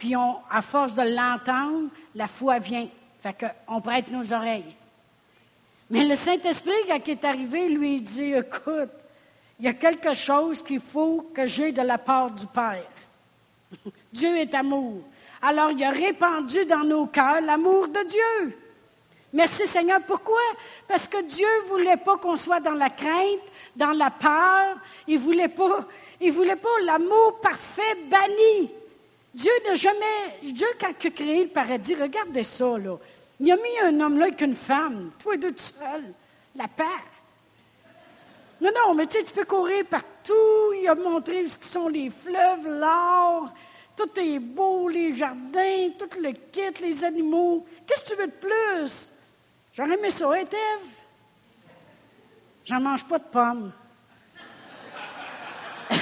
[0.00, 2.88] puis à force de l'entendre, la foi vient.
[3.22, 3.36] Fait
[3.68, 4.74] qu'on prête nos oreilles.
[5.90, 8.88] Mais le Saint-Esprit, quand il est arrivé, lui dit, écoute,
[9.58, 12.86] il y a quelque chose qu'il faut que j'ai de la part du Père.
[14.12, 15.02] Dieu est amour.
[15.42, 18.58] Alors il a répandu dans nos cœurs l'amour de Dieu.
[19.34, 20.00] Merci Seigneur.
[20.06, 20.40] Pourquoi?
[20.88, 23.40] Parce que Dieu ne voulait pas qu'on soit dans la crainte,
[23.76, 24.78] dans la peur.
[25.06, 28.70] Il ne voulait pas l'amour parfait banni.
[29.34, 32.96] Dieu n'a jamais, Dieu quand il a créé le paradis, regardez ça, là.
[33.38, 36.12] Il a mis un homme là avec une femme, toi deux seul,
[36.56, 36.84] la paix.
[38.60, 40.74] Non, non, mais tu sais, tu peux courir partout.
[40.78, 43.50] Il a montré ce sont les fleuves, l'or.
[43.96, 47.66] Tout est beau, les jardins, tout le kit, les animaux.
[47.86, 49.12] Qu'est-ce que tu veux de plus?
[49.72, 50.88] J'aurais aimé ça, hein, Eve?
[52.66, 53.72] J'en mange pas de pommes.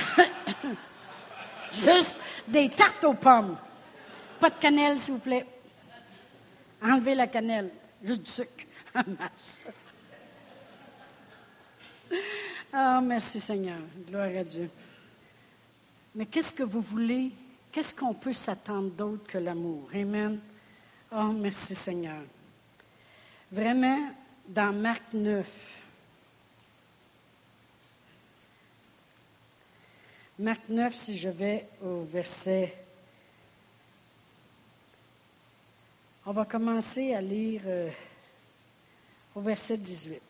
[1.73, 3.57] Juste des tartes aux pommes.
[4.41, 5.47] Pas de cannelle, s'il vous plaît.
[6.83, 7.71] Enlevez la cannelle.
[8.03, 8.65] Juste du sucre.
[12.71, 13.79] Ah, merci Seigneur.
[14.07, 14.69] Gloire à Dieu.
[16.15, 17.33] Mais qu'est-ce que vous voulez?
[17.73, 19.89] Qu'est-ce qu'on peut s'attendre d'autre que l'amour?
[19.95, 20.39] Amen.
[21.11, 22.23] Oh, merci Seigneur.
[23.51, 24.11] Vraiment,
[24.47, 25.47] dans Marc 9,
[30.41, 32.73] Marc 9, si je vais au verset.
[36.25, 37.91] On va commencer à lire euh,
[39.35, 40.23] au verset 18.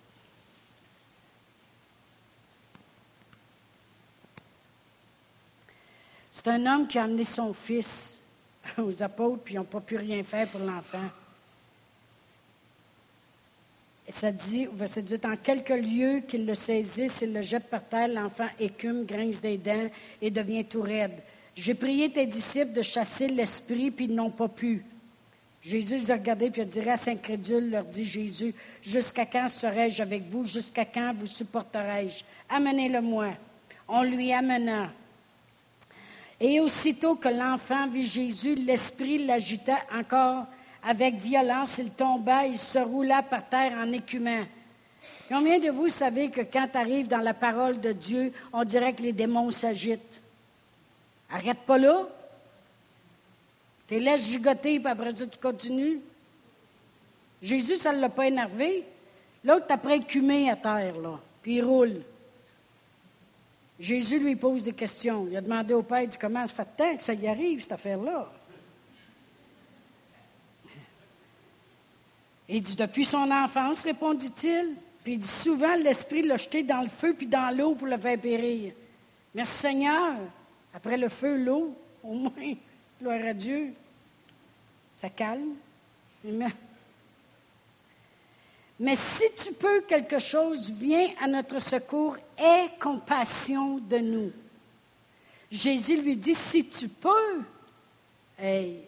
[6.31, 8.19] C'est un homme qui a amené son fils
[8.79, 11.11] aux apôtres, puis ils n'ont pas pu rien faire pour l'enfant.
[14.11, 18.09] Ça dit, verset 18, en quelques lieux qu'il le saisisse, il le jette par terre,
[18.09, 19.89] l'enfant écume, grince des dents
[20.23, 21.13] et devient tout raide.
[21.55, 24.85] J'ai prié tes disciples de chasser l'esprit, puis ils n'ont pas pu.
[25.61, 30.01] Jésus les a regardés, puis il dirait à Saint-Crédule, leur dit Jésus, Jusqu'à quand serai-je
[30.01, 30.45] avec vous?
[30.45, 32.23] Jusqu'à quand vous supporterai-je?
[32.49, 33.35] Amenez-le-moi.
[33.89, 34.91] On lui amena.
[36.41, 40.47] Et aussitôt que l'enfant vit Jésus, l'esprit l'agita encore
[40.89, 41.76] avec violence.
[41.78, 44.45] Il tomba, il se roula par terre en écumant.
[45.28, 48.95] Combien de vous savez que quand tu arrives dans la parole de Dieu, on dirait
[48.95, 50.22] que les démons s'agitent?
[51.30, 52.09] Arrête pas là.
[53.86, 56.01] Tu laisses gigoter, puis après tu continues.
[57.43, 58.84] Jésus, ça ne l'a pas énervé.
[59.45, 62.03] L'autre, après écumé à terre, là, puis il roule.
[63.78, 65.26] Jésus lui pose des questions.
[65.30, 67.61] Il a demandé au Père, il dit, comment ça fait tant que ça y arrive,
[67.61, 68.32] cette affaire-là?
[72.49, 74.74] Il dit, depuis son enfance, répondit-il.
[75.05, 77.99] Puis il dit, souvent, l'Esprit l'a jeté dans le feu puis dans l'eau pour le
[77.99, 78.72] faire périr.
[79.34, 80.14] Merci Seigneur.
[80.72, 82.55] Après le feu, l'eau, au moins,
[83.01, 83.74] gloire à Dieu.
[84.94, 85.55] Ça calme.
[88.80, 94.32] Mais si tu peux, quelque chose vient à notre secours, aie compassion de nous.
[95.51, 97.42] Jésus lui dit, si tu peux,
[98.38, 98.80] hey,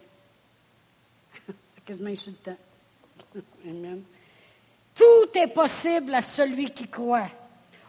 [1.71, 2.57] c'est quasiment insultant.
[4.95, 7.29] Tout est possible à celui qui croit.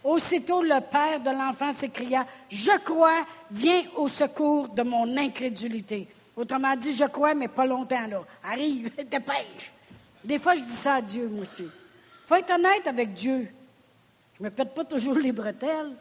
[0.05, 6.09] Aussitôt, le père de l'enfant s'écria, Je crois, viens au secours de mon incrédulité.
[6.37, 8.23] Autrement dit, je crois, mais pas longtemps, là.
[8.43, 9.73] Arrive, dépêche.
[10.25, 11.69] Des fois, je dis ça à Dieu, moi aussi.
[12.27, 13.49] Faut être honnête avec Dieu.
[14.35, 15.93] Je ne me pète pas toujours les bretelles.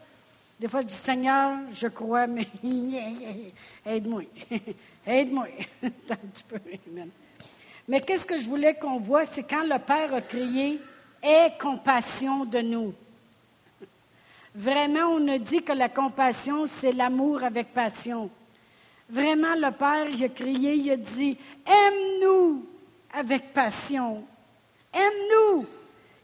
[0.58, 2.48] Des fois, je dis, Seigneur, je crois, mais
[3.86, 4.22] aide-moi.
[5.06, 5.46] aide-moi.
[5.80, 6.58] petit peu.
[7.88, 10.80] Mais qu'est-ce que je voulais qu'on voit, c'est quand le Père a crié,
[11.22, 12.94] Aie compassion de nous.
[14.54, 18.28] Vraiment, on a dit que la compassion, c'est l'amour avec passion.
[19.08, 22.66] Vraiment, le Père, il a crié, il a dit, Aime-nous
[23.12, 24.24] avec passion.
[24.92, 25.66] Aime-nous.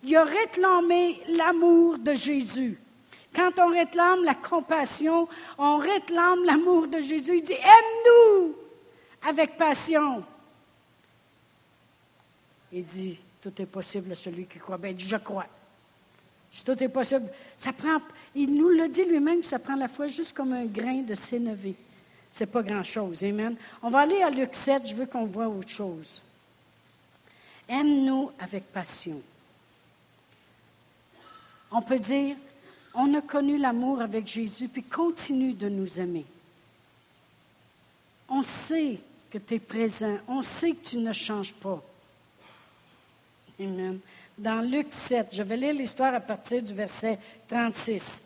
[0.03, 2.79] Il a réclamé l'amour de Jésus.
[3.35, 5.29] Quand on réclame la compassion,
[5.59, 7.39] on réclame l'amour de Jésus.
[7.39, 8.55] Il dit, Aime-nous
[9.23, 10.25] avec passion.
[12.73, 14.79] Il dit, tout est possible à celui qui croit.
[14.79, 15.47] Ben, il dit, je crois.
[16.51, 18.01] Si tout est possible, ça prend,
[18.35, 21.75] il nous le dit lui-même, ça prend la foi juste comme un grain de sénévé.
[22.31, 23.25] C'est pas grand-chose.
[23.25, 23.57] Amen.
[23.83, 26.23] On va aller à Luc 7, je veux qu'on voit autre chose.
[27.69, 29.21] Aime-nous avec passion.
[31.71, 32.37] On peut dire,
[32.95, 36.25] on a connu l'amour avec Jésus, puis continue de nous aimer.
[38.29, 38.99] On sait
[39.31, 41.83] que tu es présent, on sait que tu ne changes pas.
[44.39, 48.25] Dans Luc 7, je vais lire l'histoire à partir du verset 36.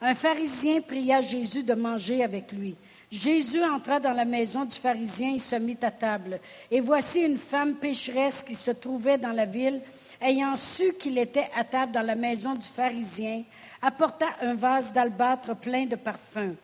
[0.00, 2.74] Un pharisien pria Jésus de manger avec lui.
[3.08, 6.40] Jésus entra dans la maison du pharisien et se mit à table.
[6.68, 9.80] Et voici une femme pécheresse qui se trouvait dans la ville,
[10.20, 13.44] ayant su qu'il était à table dans la maison du pharisien,
[13.80, 16.56] apporta un vase d'albâtre plein de parfums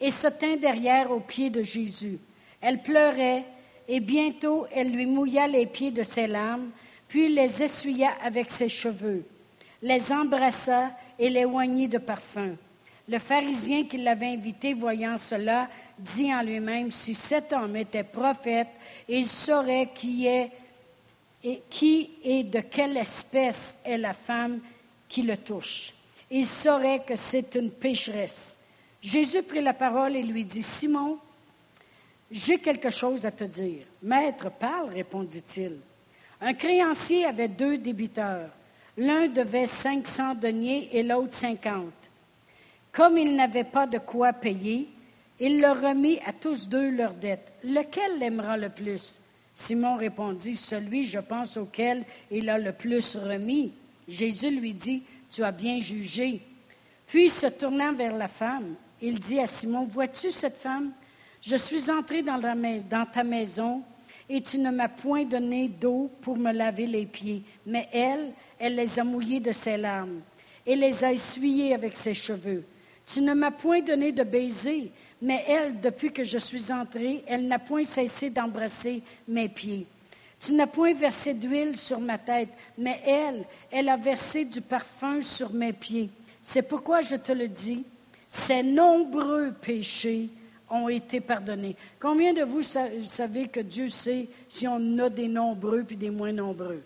[0.00, 2.18] et se tint derrière aux pieds de Jésus.
[2.60, 3.44] Elle pleurait
[3.86, 6.70] et bientôt elle lui mouilla les pieds de ses larmes
[7.10, 9.24] puis les essuya avec ses cheveux,
[9.82, 12.56] les embrassa et les oignit de parfum.
[13.08, 18.68] Le pharisien qui l'avait invité, voyant cela, dit en lui-même, si cet homme était prophète,
[19.08, 20.52] il saurait qui est
[21.42, 24.60] et qui et de quelle espèce est la femme
[25.08, 25.92] qui le touche.
[26.30, 28.56] Il saurait que c'est une pécheresse.
[29.02, 31.18] Jésus prit la parole et lui dit, Simon,
[32.30, 33.84] j'ai quelque chose à te dire.
[34.00, 35.80] Maître, parle, répondit-il.
[36.40, 38.50] Un créancier avait deux débiteurs.
[38.96, 41.92] L'un devait 500 deniers et l'autre 50.
[42.92, 44.88] Comme il n'avait pas de quoi payer,
[45.38, 47.52] il leur remit à tous deux leurs dettes.
[47.62, 49.20] Lequel l'aimera le plus?
[49.54, 53.72] Simon répondit, Celui, je pense, auquel il a le plus remis.
[54.08, 56.40] Jésus lui dit, Tu as bien jugé.
[57.06, 60.92] Puis, se tournant vers la femme, il dit à Simon, Vois-tu cette femme?
[61.42, 63.82] Je suis entré dans, dans ta maison
[64.32, 67.42] et tu ne m'as point donné d'eau pour me laver les pieds.
[67.66, 70.20] Mais elle, elle les a mouillés de ses larmes
[70.64, 72.64] et les a essuyés avec ses cheveux.
[73.12, 77.48] Tu ne m'as point donné de baiser, mais elle, depuis que je suis entrée, elle
[77.48, 79.84] n'a point cessé d'embrasser mes pieds.
[80.38, 85.22] Tu n'as point versé d'huile sur ma tête, mais elle, elle a versé du parfum
[85.22, 86.08] sur mes pieds.
[86.40, 87.84] C'est pourquoi je te le dis,
[88.28, 90.28] ces nombreux péchés
[90.70, 91.76] ont été pardonnés.
[91.98, 96.32] Combien de vous savez que Dieu sait si on a des nombreux puis des moins
[96.32, 96.82] nombreux?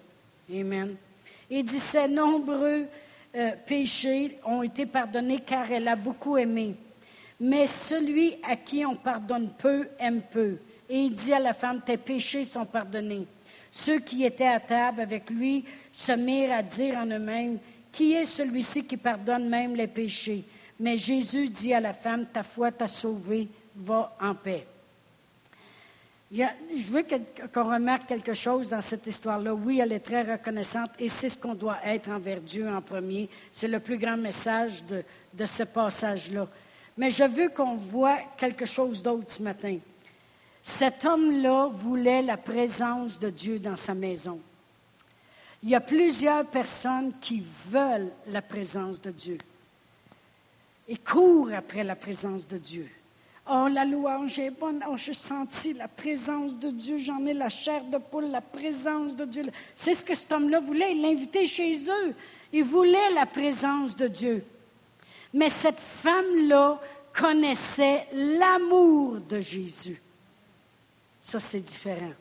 [0.51, 0.97] Amen.
[1.51, 2.87] Il dit, ces nombreux
[3.37, 6.75] euh, péchés ont été pardonnés car elle a beaucoup aimé.
[7.41, 10.57] Mais celui à qui on pardonne peu aime peu.
[10.89, 13.27] Et il dit à la femme, tes péchés sont pardonnés.
[13.71, 17.59] Ceux qui étaient à table avec lui se mirent à dire en eux-mêmes,
[17.91, 20.45] qui est celui-ci qui pardonne même les péchés?
[20.79, 24.67] Mais Jésus dit à la femme, ta foi t'a sauvée, va en paix.
[26.31, 27.05] je veux
[27.53, 29.55] qu'on remarque quelque chose dans cette histoire-là.
[29.55, 33.29] Oui, elle est très reconnaissante et c'est ce qu'on doit être envers Dieu en premier.
[33.53, 35.03] C'est le plus grand message de,
[35.33, 36.49] de ce passage-là.
[36.97, 39.79] Mais je veux qu'on voit quelque chose d'autre ce matin.
[40.63, 44.41] Cet homme-là voulait la présence de Dieu dans sa maison.
[45.63, 49.39] Il y a plusieurs personnes qui veulent la présence de Dieu
[50.89, 52.89] et courent après la présence de Dieu.
[53.47, 54.83] Oh, la louange est bonne.
[54.89, 56.97] Oh, j'ai senti la présence de Dieu.
[56.97, 59.45] J'en ai la chair de poule, la présence de Dieu.
[59.75, 60.93] C'est ce que cet homme-là voulait.
[60.93, 62.15] Il l'invitait chez eux.
[62.53, 64.45] Il voulait la présence de Dieu.
[65.35, 66.81] Mais cette femme-là
[67.13, 70.01] connaissait l'amour de Jésus.
[71.21, 72.13] Ça, c'est différent.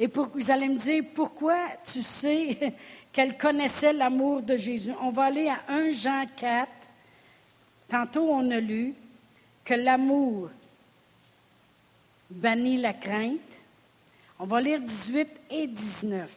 [0.00, 2.74] Et vous allez me dire, pourquoi tu sais
[3.12, 4.92] qu'elle connaissait l'amour de Jésus?
[5.02, 6.70] On va aller à 1 Jean 4.
[7.88, 8.94] Tantôt, on a lu
[9.68, 10.48] que l'amour
[12.30, 13.58] bannit la crainte.
[14.38, 16.30] On va lire 18 et 19.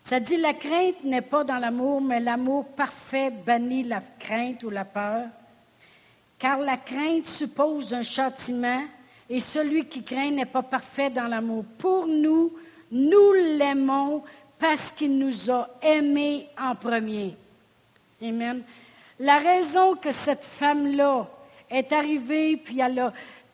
[0.00, 4.70] Ça dit, la crainte n'est pas dans l'amour, mais l'amour parfait bannit la crainte ou
[4.70, 5.26] la peur,
[6.38, 8.84] car la crainte suppose un châtiment,
[9.28, 11.64] et celui qui craint n'est pas parfait dans l'amour.
[11.78, 12.52] Pour nous,
[12.92, 14.22] nous l'aimons
[14.60, 17.36] parce qu'il nous a aimés en premier.
[18.22, 18.62] Amen.
[19.18, 21.28] La raison que cette femme-là
[21.72, 23.12] est arrivée, puis elle a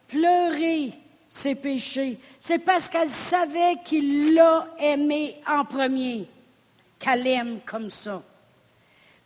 [0.08, 0.92] pleuré
[1.30, 6.26] ses péchés, c'est parce qu'elle savait qu'il l'a aimé en premier
[6.98, 8.22] qu'elle aime comme ça.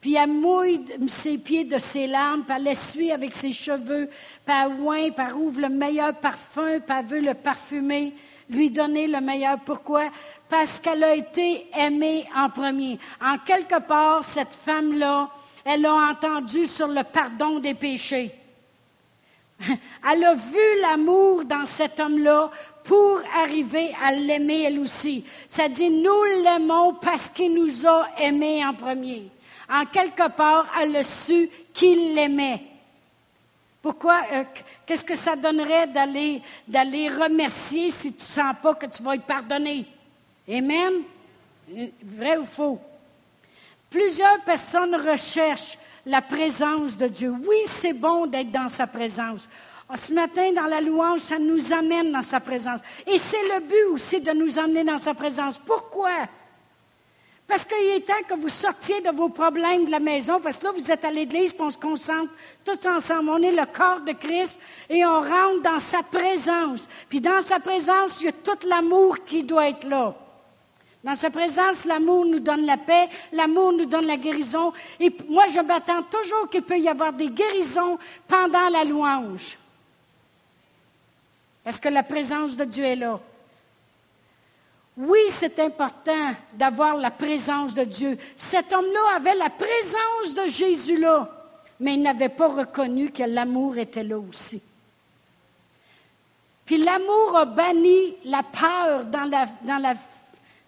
[0.01, 4.11] Puis elle mouille ses pieds de ses larmes, puis elle essuie avec ses cheveux,
[4.45, 8.13] puis elle oint, puis ouvre le meilleur parfum, puis elle veut le parfumer,
[8.51, 9.61] lui donner le meilleur.
[9.61, 10.11] Pourquoi?
[10.49, 12.99] Parce qu'elle a été aimée en premier.
[13.25, 15.31] En quelque part, cette femme-là,
[15.65, 18.33] elle a entendu sur le pardon des péchés.
[20.13, 22.51] Elle a vu l'amour dans cet homme-là
[22.85, 25.25] pour arriver à l'aimer elle aussi.
[25.49, 29.29] Ça dit, nous l'aimons parce qu'il nous a aimés en premier.
[29.71, 32.63] En quelque part, elle a su qu'il l'aimait.
[33.81, 34.21] Pourquoi?
[34.33, 34.45] Euh,
[34.85, 39.15] qu'est-ce que ça donnerait d'aller, d'aller remercier si tu ne sens pas que tu vas
[39.15, 39.87] être pardonné?
[40.49, 40.93] Amen?
[42.03, 42.81] Vrai ou faux?
[43.91, 47.31] Plusieurs personnes recherchent la présence de Dieu.
[47.31, 49.49] Oui, c'est bon d'être dans sa présence.
[49.89, 52.81] Ah, ce matin, dans la louange, ça nous amène dans sa présence.
[53.07, 55.59] Et c'est le but aussi de nous emmener dans sa présence.
[55.59, 56.29] Pourquoi?
[57.47, 60.65] Parce qu'il est temps que vous sortiez de vos problèmes de la maison, parce que
[60.65, 62.33] là, vous êtes à l'église, puis on se concentre
[62.65, 63.29] tous ensemble.
[63.29, 66.89] On est le corps de Christ et on rentre dans sa présence.
[67.11, 70.15] Puis dans sa présence, il y a tout l'amour qui doit être là.
[71.05, 74.73] Dans sa présence, l'amour nous donne la paix, l'amour nous donne la guérison.
[75.01, 77.99] Et moi, je m'attends toujours qu'il peut y avoir des guérisons
[78.29, 79.59] pendant la louange.
[81.67, 83.21] Est-ce que la présence de Dieu est là?
[84.97, 88.19] Oui, c'est important d'avoir la présence de Dieu.
[88.37, 91.29] Cet homme-là avait la présence de Jésus là,
[91.81, 94.61] mais il n'avait pas reconnu que l'amour était là aussi.
[96.67, 99.95] Puis l'amour a banni la peur dans la, dans la,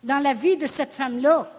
[0.05, 1.51] dans la vie de cette femme-là.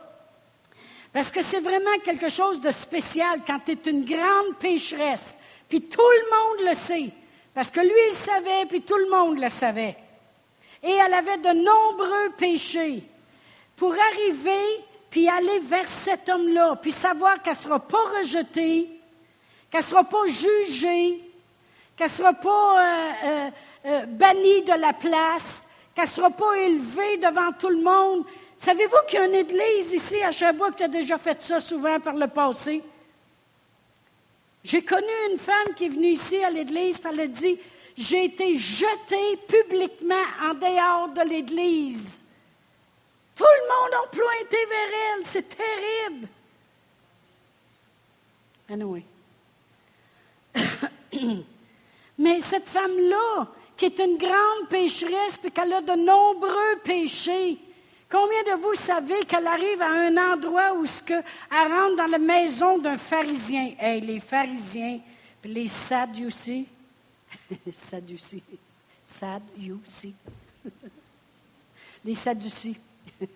[1.11, 5.37] Parce que c'est vraiment quelque chose de spécial quand tu es une grande pécheresse,
[5.67, 7.09] puis tout le monde le sait.
[7.53, 9.97] Parce que lui, il savait, puis tout le monde le savait.
[10.83, 13.03] Et elle avait de nombreux péchés.
[13.75, 18.89] Pour arriver, puis aller vers cet homme-là, puis savoir qu'elle ne sera pas rejetée,
[19.71, 21.23] qu'elle ne sera pas jugée,
[21.95, 23.49] qu'elle ne sera pas euh, euh,
[23.85, 25.64] euh, bannie de la place,
[25.95, 28.25] qu'elle ne sera pas élevée devant tout le monde.
[28.57, 31.99] Savez-vous qu'il y a une église ici à Sherbrooke qui a déjà fait ça souvent
[31.99, 32.83] par le passé?
[34.63, 37.59] J'ai connu une femme qui est venue ici à l'église, elle a dit,
[37.97, 42.23] j'ai été jetée publiquement en dehors de l'église.
[43.35, 46.27] Tout le monde a pointé vers elle, c'est terrible.
[48.69, 49.03] Anyway.
[52.17, 57.59] Mais cette femme-là, qui est une grande pécheresse, puis qu'elle a de nombreux péchés,
[58.09, 62.07] Combien de vous savez qu'elle arrive à un endroit où ce que, elle rentre dans
[62.07, 63.73] la maison d'un pharisien?
[63.79, 64.99] Hey, les pharisiens,
[65.41, 66.65] puis les sadducés,
[67.73, 68.43] sadducés,
[69.05, 70.13] sadducés,
[72.05, 72.75] les sadducés.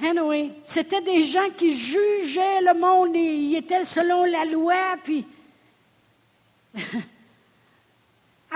[0.00, 5.26] anyway, c'était des gens qui jugeaient le monde, et ils étaient selon la loi, puis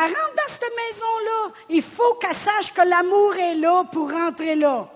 [0.03, 1.53] Elle rentre dans cette maison-là.
[1.68, 4.91] Il faut qu'elle sache que l'amour est là pour rentrer là.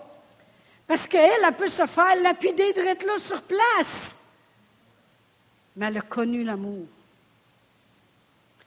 [0.87, 4.21] Parce qu'elle, elle peut se faire lapider de être là sur place.
[5.75, 6.85] Mais elle a connu l'amour.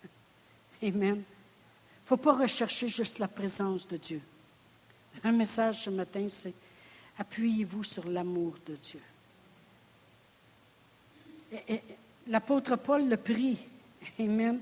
[0.82, 1.14] Amen.
[1.14, 4.20] Il ne faut pas rechercher juste la présence de Dieu.
[5.22, 6.54] Un message ce matin, c'est
[7.18, 9.00] appuyez-vous sur l'amour de Dieu.
[12.26, 13.58] L'apôtre Paul le prie.
[14.18, 14.60] Amen.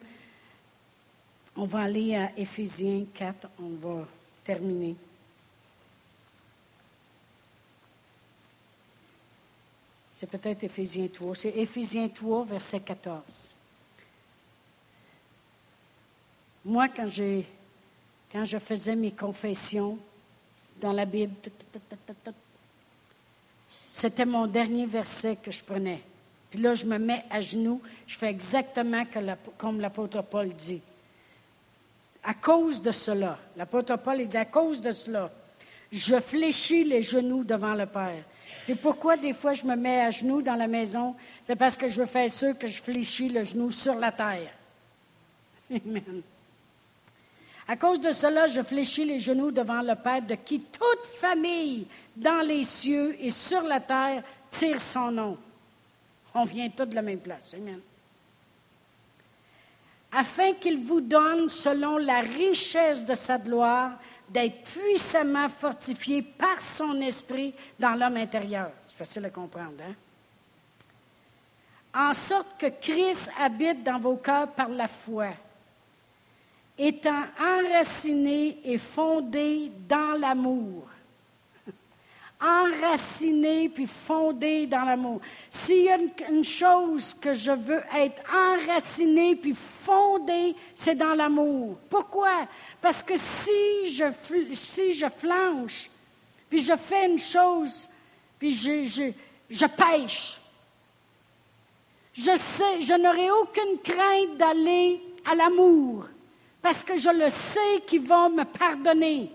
[1.59, 4.07] On va aller à Éphésiens 4, on va
[4.45, 4.95] terminer.
[10.13, 11.35] C'est peut-être Éphésiens 3.
[11.35, 13.55] C'est Éphésiens 3, verset 14.
[16.65, 17.07] Moi, quand,
[18.33, 19.99] quand je faisais mes confessions
[20.81, 21.35] dans la Bible,
[23.93, 26.03] c'était mon dernier verset que je prenais.
[26.51, 29.05] Puis là, je me mets à genoux, je fais exactement
[29.57, 30.83] comme l'apôtre Paul dit.
[32.27, 35.31] À cause de cela, l'apôtre Paul dit, à cause de cela,
[35.93, 38.25] je fléchis les genoux devant le Père.
[38.69, 41.15] Et pourquoi des fois je me mets à genoux dans la maison?
[41.45, 44.51] C'est parce que je veux faire sûr que je fléchis le genou sur la terre.
[45.71, 46.23] Amen.
[47.69, 51.87] À cause de cela, je fléchis les genoux devant le Père, de qui toute famille
[52.17, 55.39] dans les cieux et sur la terre tire son nom.
[56.35, 57.55] On vient tous de la même place.
[57.55, 57.81] Amen.
[60.19, 63.99] Afin qu'il vous donne, selon la richesse de sa gloire,
[64.31, 68.71] d'être puissamment fortifié par son esprit dans l'homme intérieur.
[68.87, 69.95] C'est facile à comprendre, hein?
[71.95, 75.29] En sorte que Christ habite dans vos cœurs par la foi,
[76.79, 80.89] étant enraciné et fondé dans l'amour
[82.41, 85.21] enraciné puis fondé dans l'amour.
[85.51, 91.79] S'il y a une, chose que je veux être enraciné puis fondé, c'est dans l'amour.
[91.89, 92.47] Pourquoi?
[92.81, 94.05] Parce que si je,
[94.53, 95.91] si je flanche,
[96.49, 97.89] puis je fais une chose,
[98.39, 99.13] puis je, je,
[99.49, 100.39] je pêche,
[102.13, 106.07] je sais, je n'aurai aucune crainte d'aller à l'amour,
[106.63, 109.31] parce que je le sais qu'il va me pardonner.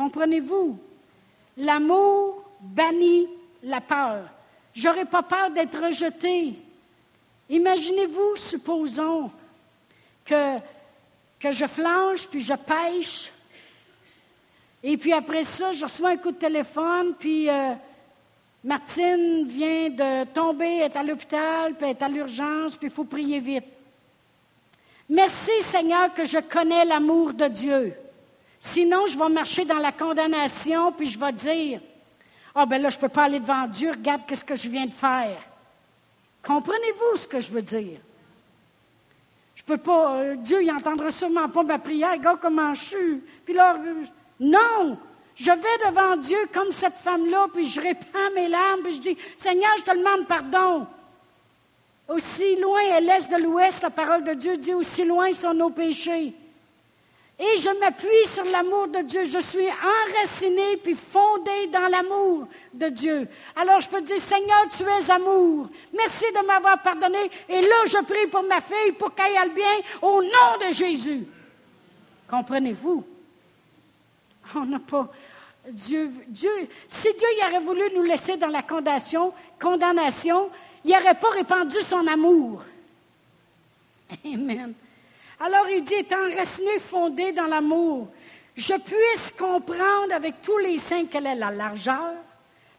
[0.00, 0.78] Comprenez-vous?
[1.58, 3.28] L'amour bannit
[3.62, 4.30] la peur.
[4.72, 6.54] J'aurais pas peur d'être rejeté.
[7.50, 9.30] Imaginez-vous, supposons
[10.24, 10.56] que,
[11.38, 13.30] que je flanche, puis je pêche,
[14.82, 17.74] et puis après ça, je reçois un coup de téléphone, puis euh,
[18.64, 23.40] Martine vient de tomber, est à l'hôpital, puis est à l'urgence, puis il faut prier
[23.40, 23.66] vite.
[25.10, 27.94] Merci Seigneur que je connais l'amour de Dieu.
[28.60, 31.80] Sinon, je vais marcher dans la condamnation, puis je vais dire,
[32.54, 34.84] ah ben là, je ne peux pas aller devant Dieu, regarde ce que je viens
[34.84, 35.42] de faire.
[36.46, 37.98] Comprenez-vous ce que je veux dire?
[39.54, 43.22] Je peux pas, euh, Dieu, il entendra sûrement pas ma prière, regarde comment je suis.
[43.44, 44.04] Puis là, euh,
[44.38, 44.98] non!
[45.36, 49.16] Je vais devant Dieu comme cette femme-là, puis je répands mes larmes, puis je dis,
[49.38, 50.86] Seigneur, je te demande pardon.
[52.08, 55.70] Aussi loin est l'est de l'ouest, la parole de Dieu dit, aussi loin sont nos
[55.70, 56.34] péchés.
[57.42, 59.24] Et je m'appuie sur l'amour de Dieu.
[59.24, 63.26] Je suis enraciné puis fondé dans l'amour de Dieu.
[63.56, 65.70] Alors je peux dire, Seigneur, tu es amour.
[65.96, 67.30] Merci de m'avoir pardonné.
[67.48, 69.72] Et là, je prie pour ma fille pour qu'elle aille bien
[70.02, 71.26] au nom de Jésus.
[72.28, 73.04] Comprenez-vous?
[74.54, 75.08] On n'a pas.
[75.70, 80.50] Dieu, Dieu, si Dieu y aurait voulu nous laisser dans la condamnation, condamnation
[80.84, 82.64] il n'aurait pas répandu son amour.
[84.24, 84.74] Amen.
[85.42, 88.08] Alors il dit, étant enraciné, fondé dans l'amour,
[88.54, 92.12] je puisse comprendre avec tous les saints quelle est la largeur,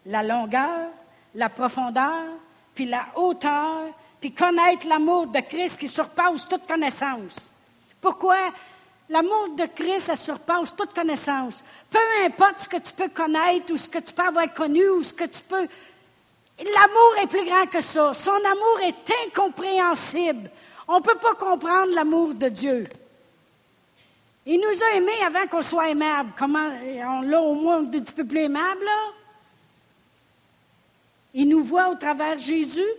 [0.05, 0.89] la longueur,
[1.33, 2.25] la profondeur,
[2.75, 3.87] puis la hauteur,
[4.19, 7.51] puis connaître l'amour de Christ qui surpasse toute connaissance.
[7.99, 8.37] Pourquoi?
[9.09, 11.63] L'amour de Christ, ça surpasse toute connaissance?
[11.89, 15.01] Peu importe ce que tu peux connaître ou ce que tu peux avoir connu ou
[15.01, 15.67] ce que tu peux...
[16.59, 18.13] L'amour est plus grand que ça.
[18.13, 20.51] Son amour est incompréhensible.
[20.93, 22.83] On ne peut pas comprendre l'amour de Dieu.
[24.45, 26.33] Il nous a aimés avant qu'on soit aimable.
[26.37, 29.13] Comment, on l'a au moins un petit peu plus aimable, là?
[31.33, 32.91] Il nous voit au travers Jésus.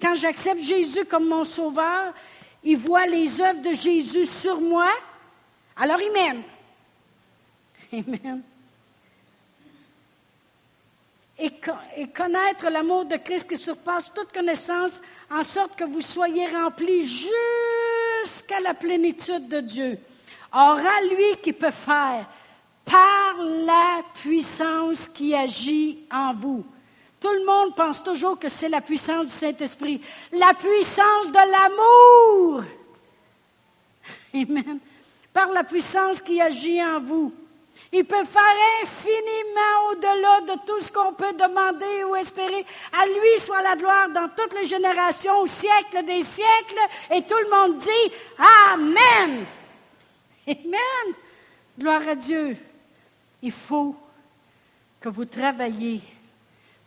[0.00, 2.14] Quand j'accepte Jésus comme mon sauveur,
[2.62, 4.88] il voit les œuvres de Jésus sur moi.
[5.74, 6.42] Alors il m'aime.
[7.92, 8.42] Amen
[11.38, 11.50] et,
[12.08, 15.00] connaître l'amour de Christ qui surpasse toute connaissance,
[15.34, 19.98] en sorte que vous soyez remplis jusqu'à la plénitude de Dieu.
[20.52, 22.26] Or, à lui qui peut faire,
[22.84, 26.64] par la puissance qui agit en vous,
[27.24, 29.98] Tout le monde pense toujours que c'est la puissance du Saint-Esprit.
[30.30, 32.64] La puissance de l'amour.
[34.34, 34.78] Amen.
[35.32, 37.32] Par la puissance qui agit en vous.
[37.96, 38.42] Il peut faire
[38.82, 42.66] infiniment au-delà de tout ce qu'on peut demander ou espérer.
[42.92, 46.80] À lui soit la gloire dans toutes les générations, au siècle des siècles.
[47.12, 48.12] Et tout le monde dit
[48.72, 49.44] Amen.
[50.48, 51.14] Amen.
[51.78, 52.56] Gloire à Dieu.
[53.40, 53.94] Il faut
[55.00, 56.00] que vous travailliez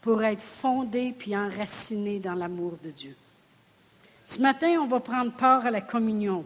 [0.02, 3.16] pour être fondé puis enraciné dans l'amour de Dieu.
[4.26, 6.44] Ce matin, on va prendre part à la communion.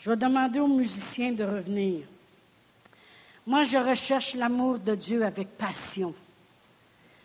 [0.00, 2.02] Je vais demander aux musiciens de revenir.
[3.46, 6.14] Moi, je recherche l'amour de Dieu avec passion.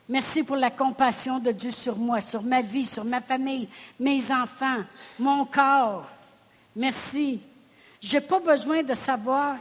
[0.09, 3.67] Merci pour la compassion de Dieu sur moi, sur ma vie, sur ma famille,
[3.99, 4.83] mes enfants,
[5.19, 6.07] mon corps.
[6.75, 7.41] Merci.
[8.01, 9.57] Je n'ai pas besoin de savoir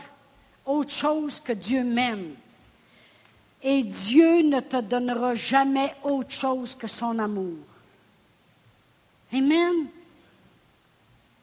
[0.64, 2.34] autre chose que Dieu m'aime.
[3.62, 7.56] Et Dieu ne te donnera jamais autre chose que son amour.
[9.32, 9.88] Amen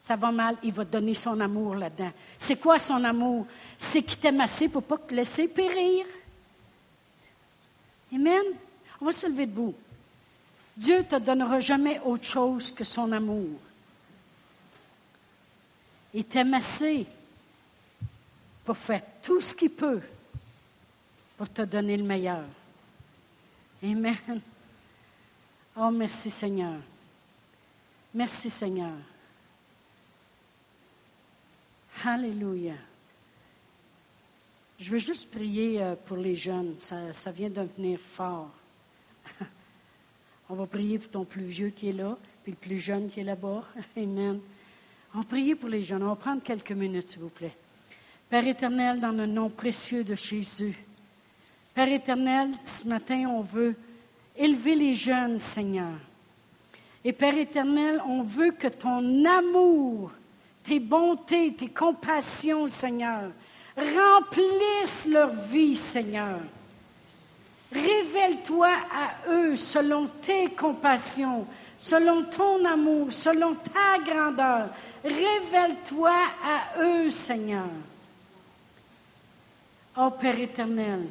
[0.04, 2.12] ça va mal, il va donner son amour là-dedans.
[2.38, 3.48] C'est quoi son amour?
[3.78, 6.06] C'est qu'il t'aime assez pour ne pas te laisser périr.
[8.14, 8.44] Amen?
[9.00, 9.74] On va se lever debout.
[10.76, 13.58] Dieu ne te donnera jamais autre chose que son amour.
[16.14, 17.06] Il t'aime assez
[18.66, 20.02] pour faire tout ce qu'il peut
[21.38, 22.44] pour te donner le meilleur.
[23.82, 24.42] Amen.
[25.78, 26.76] Oh, merci Seigneur.
[28.14, 28.92] Merci Seigneur.
[32.06, 32.74] Alléluia.
[34.78, 36.76] Je veux juste prier euh, pour les jeunes.
[36.80, 38.52] Ça, vient de venir fort.
[40.50, 43.22] On va prier pour ton plus vieux qui est là, puis le plus jeune qui
[43.22, 43.64] est là-bas.
[43.98, 44.42] Amen.
[45.16, 46.04] On va prier pour les jeunes.
[46.04, 47.56] On va prendre quelques minutes, s'il vous plaît.
[48.30, 50.78] Père éternel, dans le nom précieux de Jésus.
[51.74, 53.76] Père éternel, ce matin, on veut
[54.36, 55.94] élever les jeunes, Seigneur.
[57.06, 60.12] Et Père éternel, on veut que ton amour
[60.64, 63.32] tes bontés, tes compassions, Seigneur,
[63.76, 66.40] remplissent leur vie, Seigneur.
[67.72, 71.48] Révèle-toi à eux selon tes compassions,
[71.78, 74.70] selon ton amour, selon ta grandeur.
[75.04, 77.68] Révèle-toi à eux, Seigneur.
[79.98, 81.08] Ô Père éternel,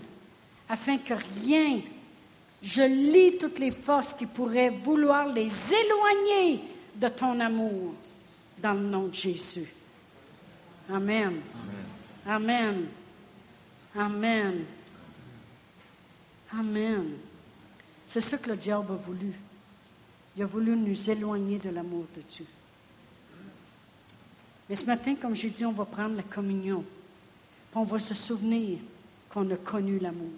[0.68, 1.80] afin que rien,
[2.62, 6.62] je lis toutes les forces qui pourraient vouloir les éloigner
[6.94, 7.94] de ton amour
[8.62, 9.66] dans le nom de Jésus.
[10.88, 11.40] Amen.
[12.26, 12.86] Amen.
[13.96, 14.64] Amen.
[16.52, 17.04] Amen.
[18.06, 19.32] C'est ce que le diable a voulu.
[20.36, 22.46] Il a voulu nous éloigner de l'amour de Dieu.
[24.68, 26.84] Mais ce matin, comme j'ai dit, on va prendre la communion.
[27.74, 28.78] on va se souvenir
[29.28, 30.30] qu'on a connu l'amour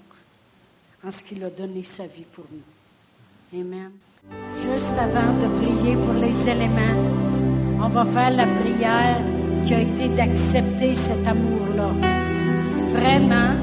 [1.05, 3.61] en ce qu'il a donné sa vie pour nous.
[3.61, 3.93] Amen.
[4.63, 7.34] Juste avant de prier pour les éléments,
[7.81, 9.21] on va faire la prière
[9.65, 11.91] qui a été d'accepter cet amour-là.
[12.93, 13.55] Vraiment,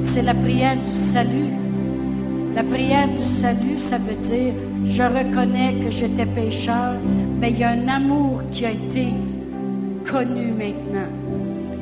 [0.00, 1.52] c'est la prière du salut.
[2.54, 4.52] La prière du salut, ça veut dire,
[4.84, 6.94] je reconnais que j'étais pécheur,
[7.40, 9.08] mais il y a un amour qui a été
[10.10, 11.10] connu maintenant.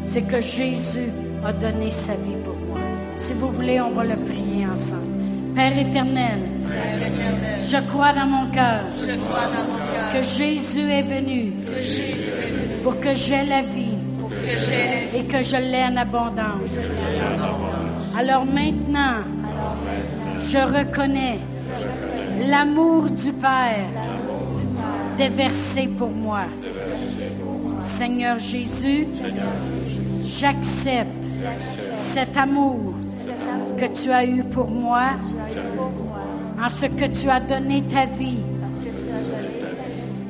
[0.05, 1.11] C'est que Jésus
[1.45, 2.81] a donné sa vie pour moi.
[3.15, 5.03] Si vous voulez, on va le prier ensemble.
[5.55, 6.41] Père éternel,
[7.69, 8.85] je crois dans mon cœur
[10.13, 11.53] que Jésus est venu
[12.83, 13.99] pour que j'ai la vie
[15.15, 16.77] et que je l'ai en abondance.
[18.19, 19.25] Alors maintenant,
[20.41, 21.41] je reconnais
[22.49, 23.91] l'amour du Père
[25.17, 26.45] déversé pour moi.
[27.81, 29.07] Seigneur Jésus,
[30.25, 31.25] j'accepte
[31.95, 32.95] cet amour
[33.79, 35.11] que tu as eu pour moi
[36.59, 38.41] en ce que tu as donné ta vie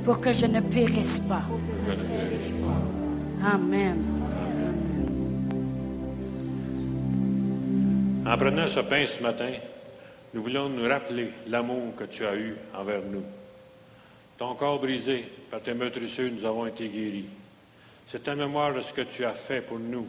[0.05, 1.43] pour que je ne périsse pas.
[3.45, 4.05] Amen.
[8.27, 9.53] En prenant ce pain ce matin,
[10.35, 13.23] nous voulons nous rappeler l'amour que tu as eu envers nous.
[14.37, 17.27] Ton corps brisé, par tes meurtrissures, nous avons été guéris.
[18.09, 20.07] C'est en mémoire de ce que tu as fait pour nous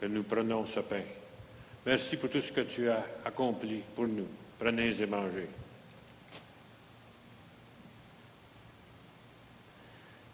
[0.00, 1.02] que nous prenons ce pain.
[1.84, 4.26] Merci pour tout ce que tu as accompli pour nous.
[4.58, 5.48] Prenez et mangez.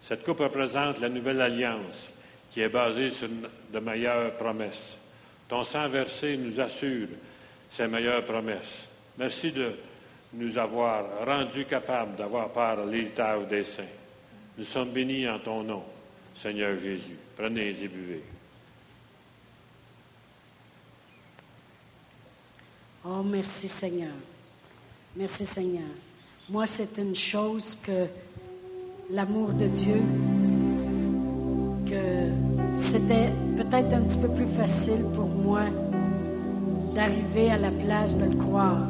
[0.01, 2.11] Cette coupe représente la nouvelle alliance
[2.51, 3.27] qui est basée sur
[3.71, 4.97] de meilleures promesses.
[5.47, 7.07] Ton sang versé nous assure
[7.71, 8.87] ces meilleures promesses.
[9.17, 9.73] Merci de
[10.33, 13.83] nous avoir rendus capables d'avoir part à l'héritage des saints.
[14.57, 15.83] Nous sommes bénis en ton nom,
[16.35, 17.17] Seigneur Jésus.
[17.35, 18.34] Prenez et buvez.
[23.07, 24.15] Oh, merci Seigneur.
[25.15, 25.91] Merci Seigneur.
[26.49, 28.07] Moi, c'est une chose que
[29.11, 30.01] l'amour de Dieu,
[31.85, 35.65] que c'était peut-être un petit peu plus facile pour moi
[36.95, 38.87] d'arriver à la place de le croire.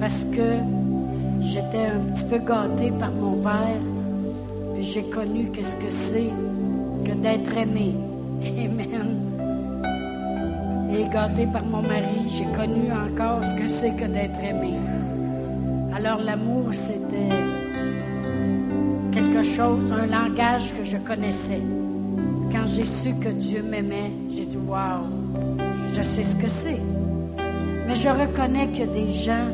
[0.00, 0.56] Parce que
[1.42, 3.82] j'étais un petit peu gâtée par mon père.
[4.80, 6.32] J'ai connu qu'est-ce que c'est
[7.04, 7.94] que d'être aimé.
[8.42, 9.35] Amen.
[10.92, 14.74] Et gâtée par mon mari, j'ai connu encore ce que c'est que d'être aimé.
[15.94, 17.34] Alors l'amour, c'était
[19.12, 21.62] quelque chose, un langage que je connaissais.
[22.52, 25.04] Quand j'ai su que Dieu m'aimait, j'ai dit, waouh,
[25.94, 26.80] je sais ce que c'est.
[27.86, 29.48] Mais je reconnais qu'il y a des gens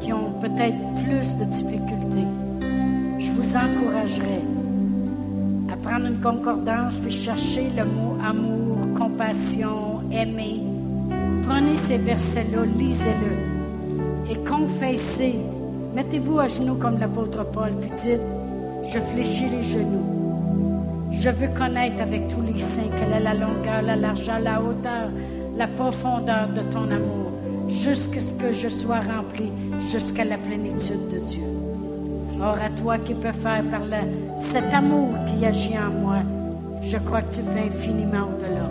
[0.00, 2.26] qui ont peut-être plus de difficultés.
[3.18, 4.42] Je vous encouragerais
[5.92, 10.62] prendre une concordance puis chercher le mot amour, compassion, aimer.
[11.46, 15.36] Prenez ces versets-là, lisez-le et confessez
[15.94, 18.20] Mettez-vous à genoux comme l'apôtre Paul, puis dites,
[18.84, 21.10] je fléchis les genoux.
[21.10, 25.10] Je veux connaître avec tous les saints quelle est la longueur, la largeur, la hauteur,
[25.54, 27.32] la profondeur de ton amour,
[27.68, 29.52] jusqu'à ce que je sois rempli
[29.90, 31.61] jusqu'à la plénitude de Dieu.
[32.42, 33.82] Or, à toi qui peux faire par
[34.36, 36.18] cet amour qui agit en moi,
[36.82, 38.68] je crois que tu fais infiniment au-delà.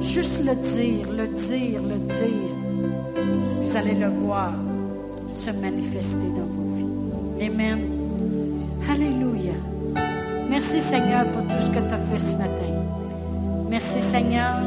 [0.00, 3.22] Juste le dire, le dire, le dire,
[3.62, 4.52] vous allez le voir
[5.28, 7.46] se manifester dans vos vies.
[7.46, 7.80] Amen.
[8.90, 9.52] Alléluia.
[10.48, 12.72] Merci Seigneur pour tout ce que tu as fait ce matin.
[13.68, 14.62] Merci Seigneur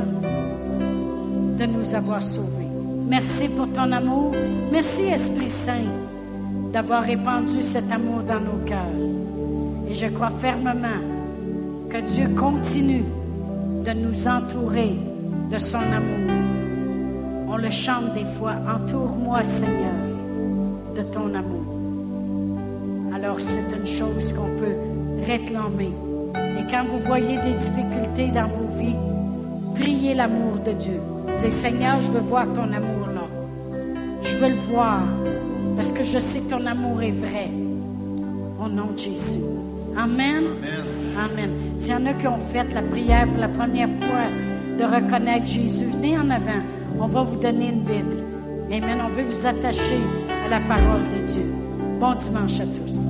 [1.58, 2.68] de nous avoir sauvés.
[3.08, 4.36] Merci pour ton amour.
[4.72, 6.07] Merci Esprit Saint
[6.72, 8.78] d'avoir répandu cet amour dans nos cœurs.
[9.90, 11.02] Et je crois fermement
[11.90, 13.06] que Dieu continue
[13.86, 14.96] de nous entourer
[15.52, 16.34] de son amour.
[17.50, 19.96] On le chante des fois, entoure-moi Seigneur
[20.96, 21.58] de ton amour.
[23.16, 24.76] Alors c'est une chose qu'on peut
[25.26, 25.92] réclamer.
[26.36, 28.96] Et quand vous voyez des difficultés dans vos vies,
[29.76, 31.00] priez l'amour de Dieu.
[31.38, 33.28] Dites, Seigneur, je veux voir ton amour là.
[34.24, 35.02] Je veux le voir
[35.76, 37.50] parce que je sais que ton amour est vrai.
[38.64, 39.44] Au nom de Jésus.
[39.96, 40.44] Amen.
[40.58, 41.32] Amen.
[41.32, 41.50] Amen.
[41.78, 44.28] S'il y en a qui ont fait la prière pour la première fois
[44.80, 46.62] de reconnaître Jésus, venez en avant.
[47.00, 48.24] On va vous donner une Bible.
[48.72, 49.00] Amen.
[49.06, 50.00] On veut vous attacher
[50.50, 51.46] la parole de Dieu.
[52.00, 53.07] Bon dimanche à tous.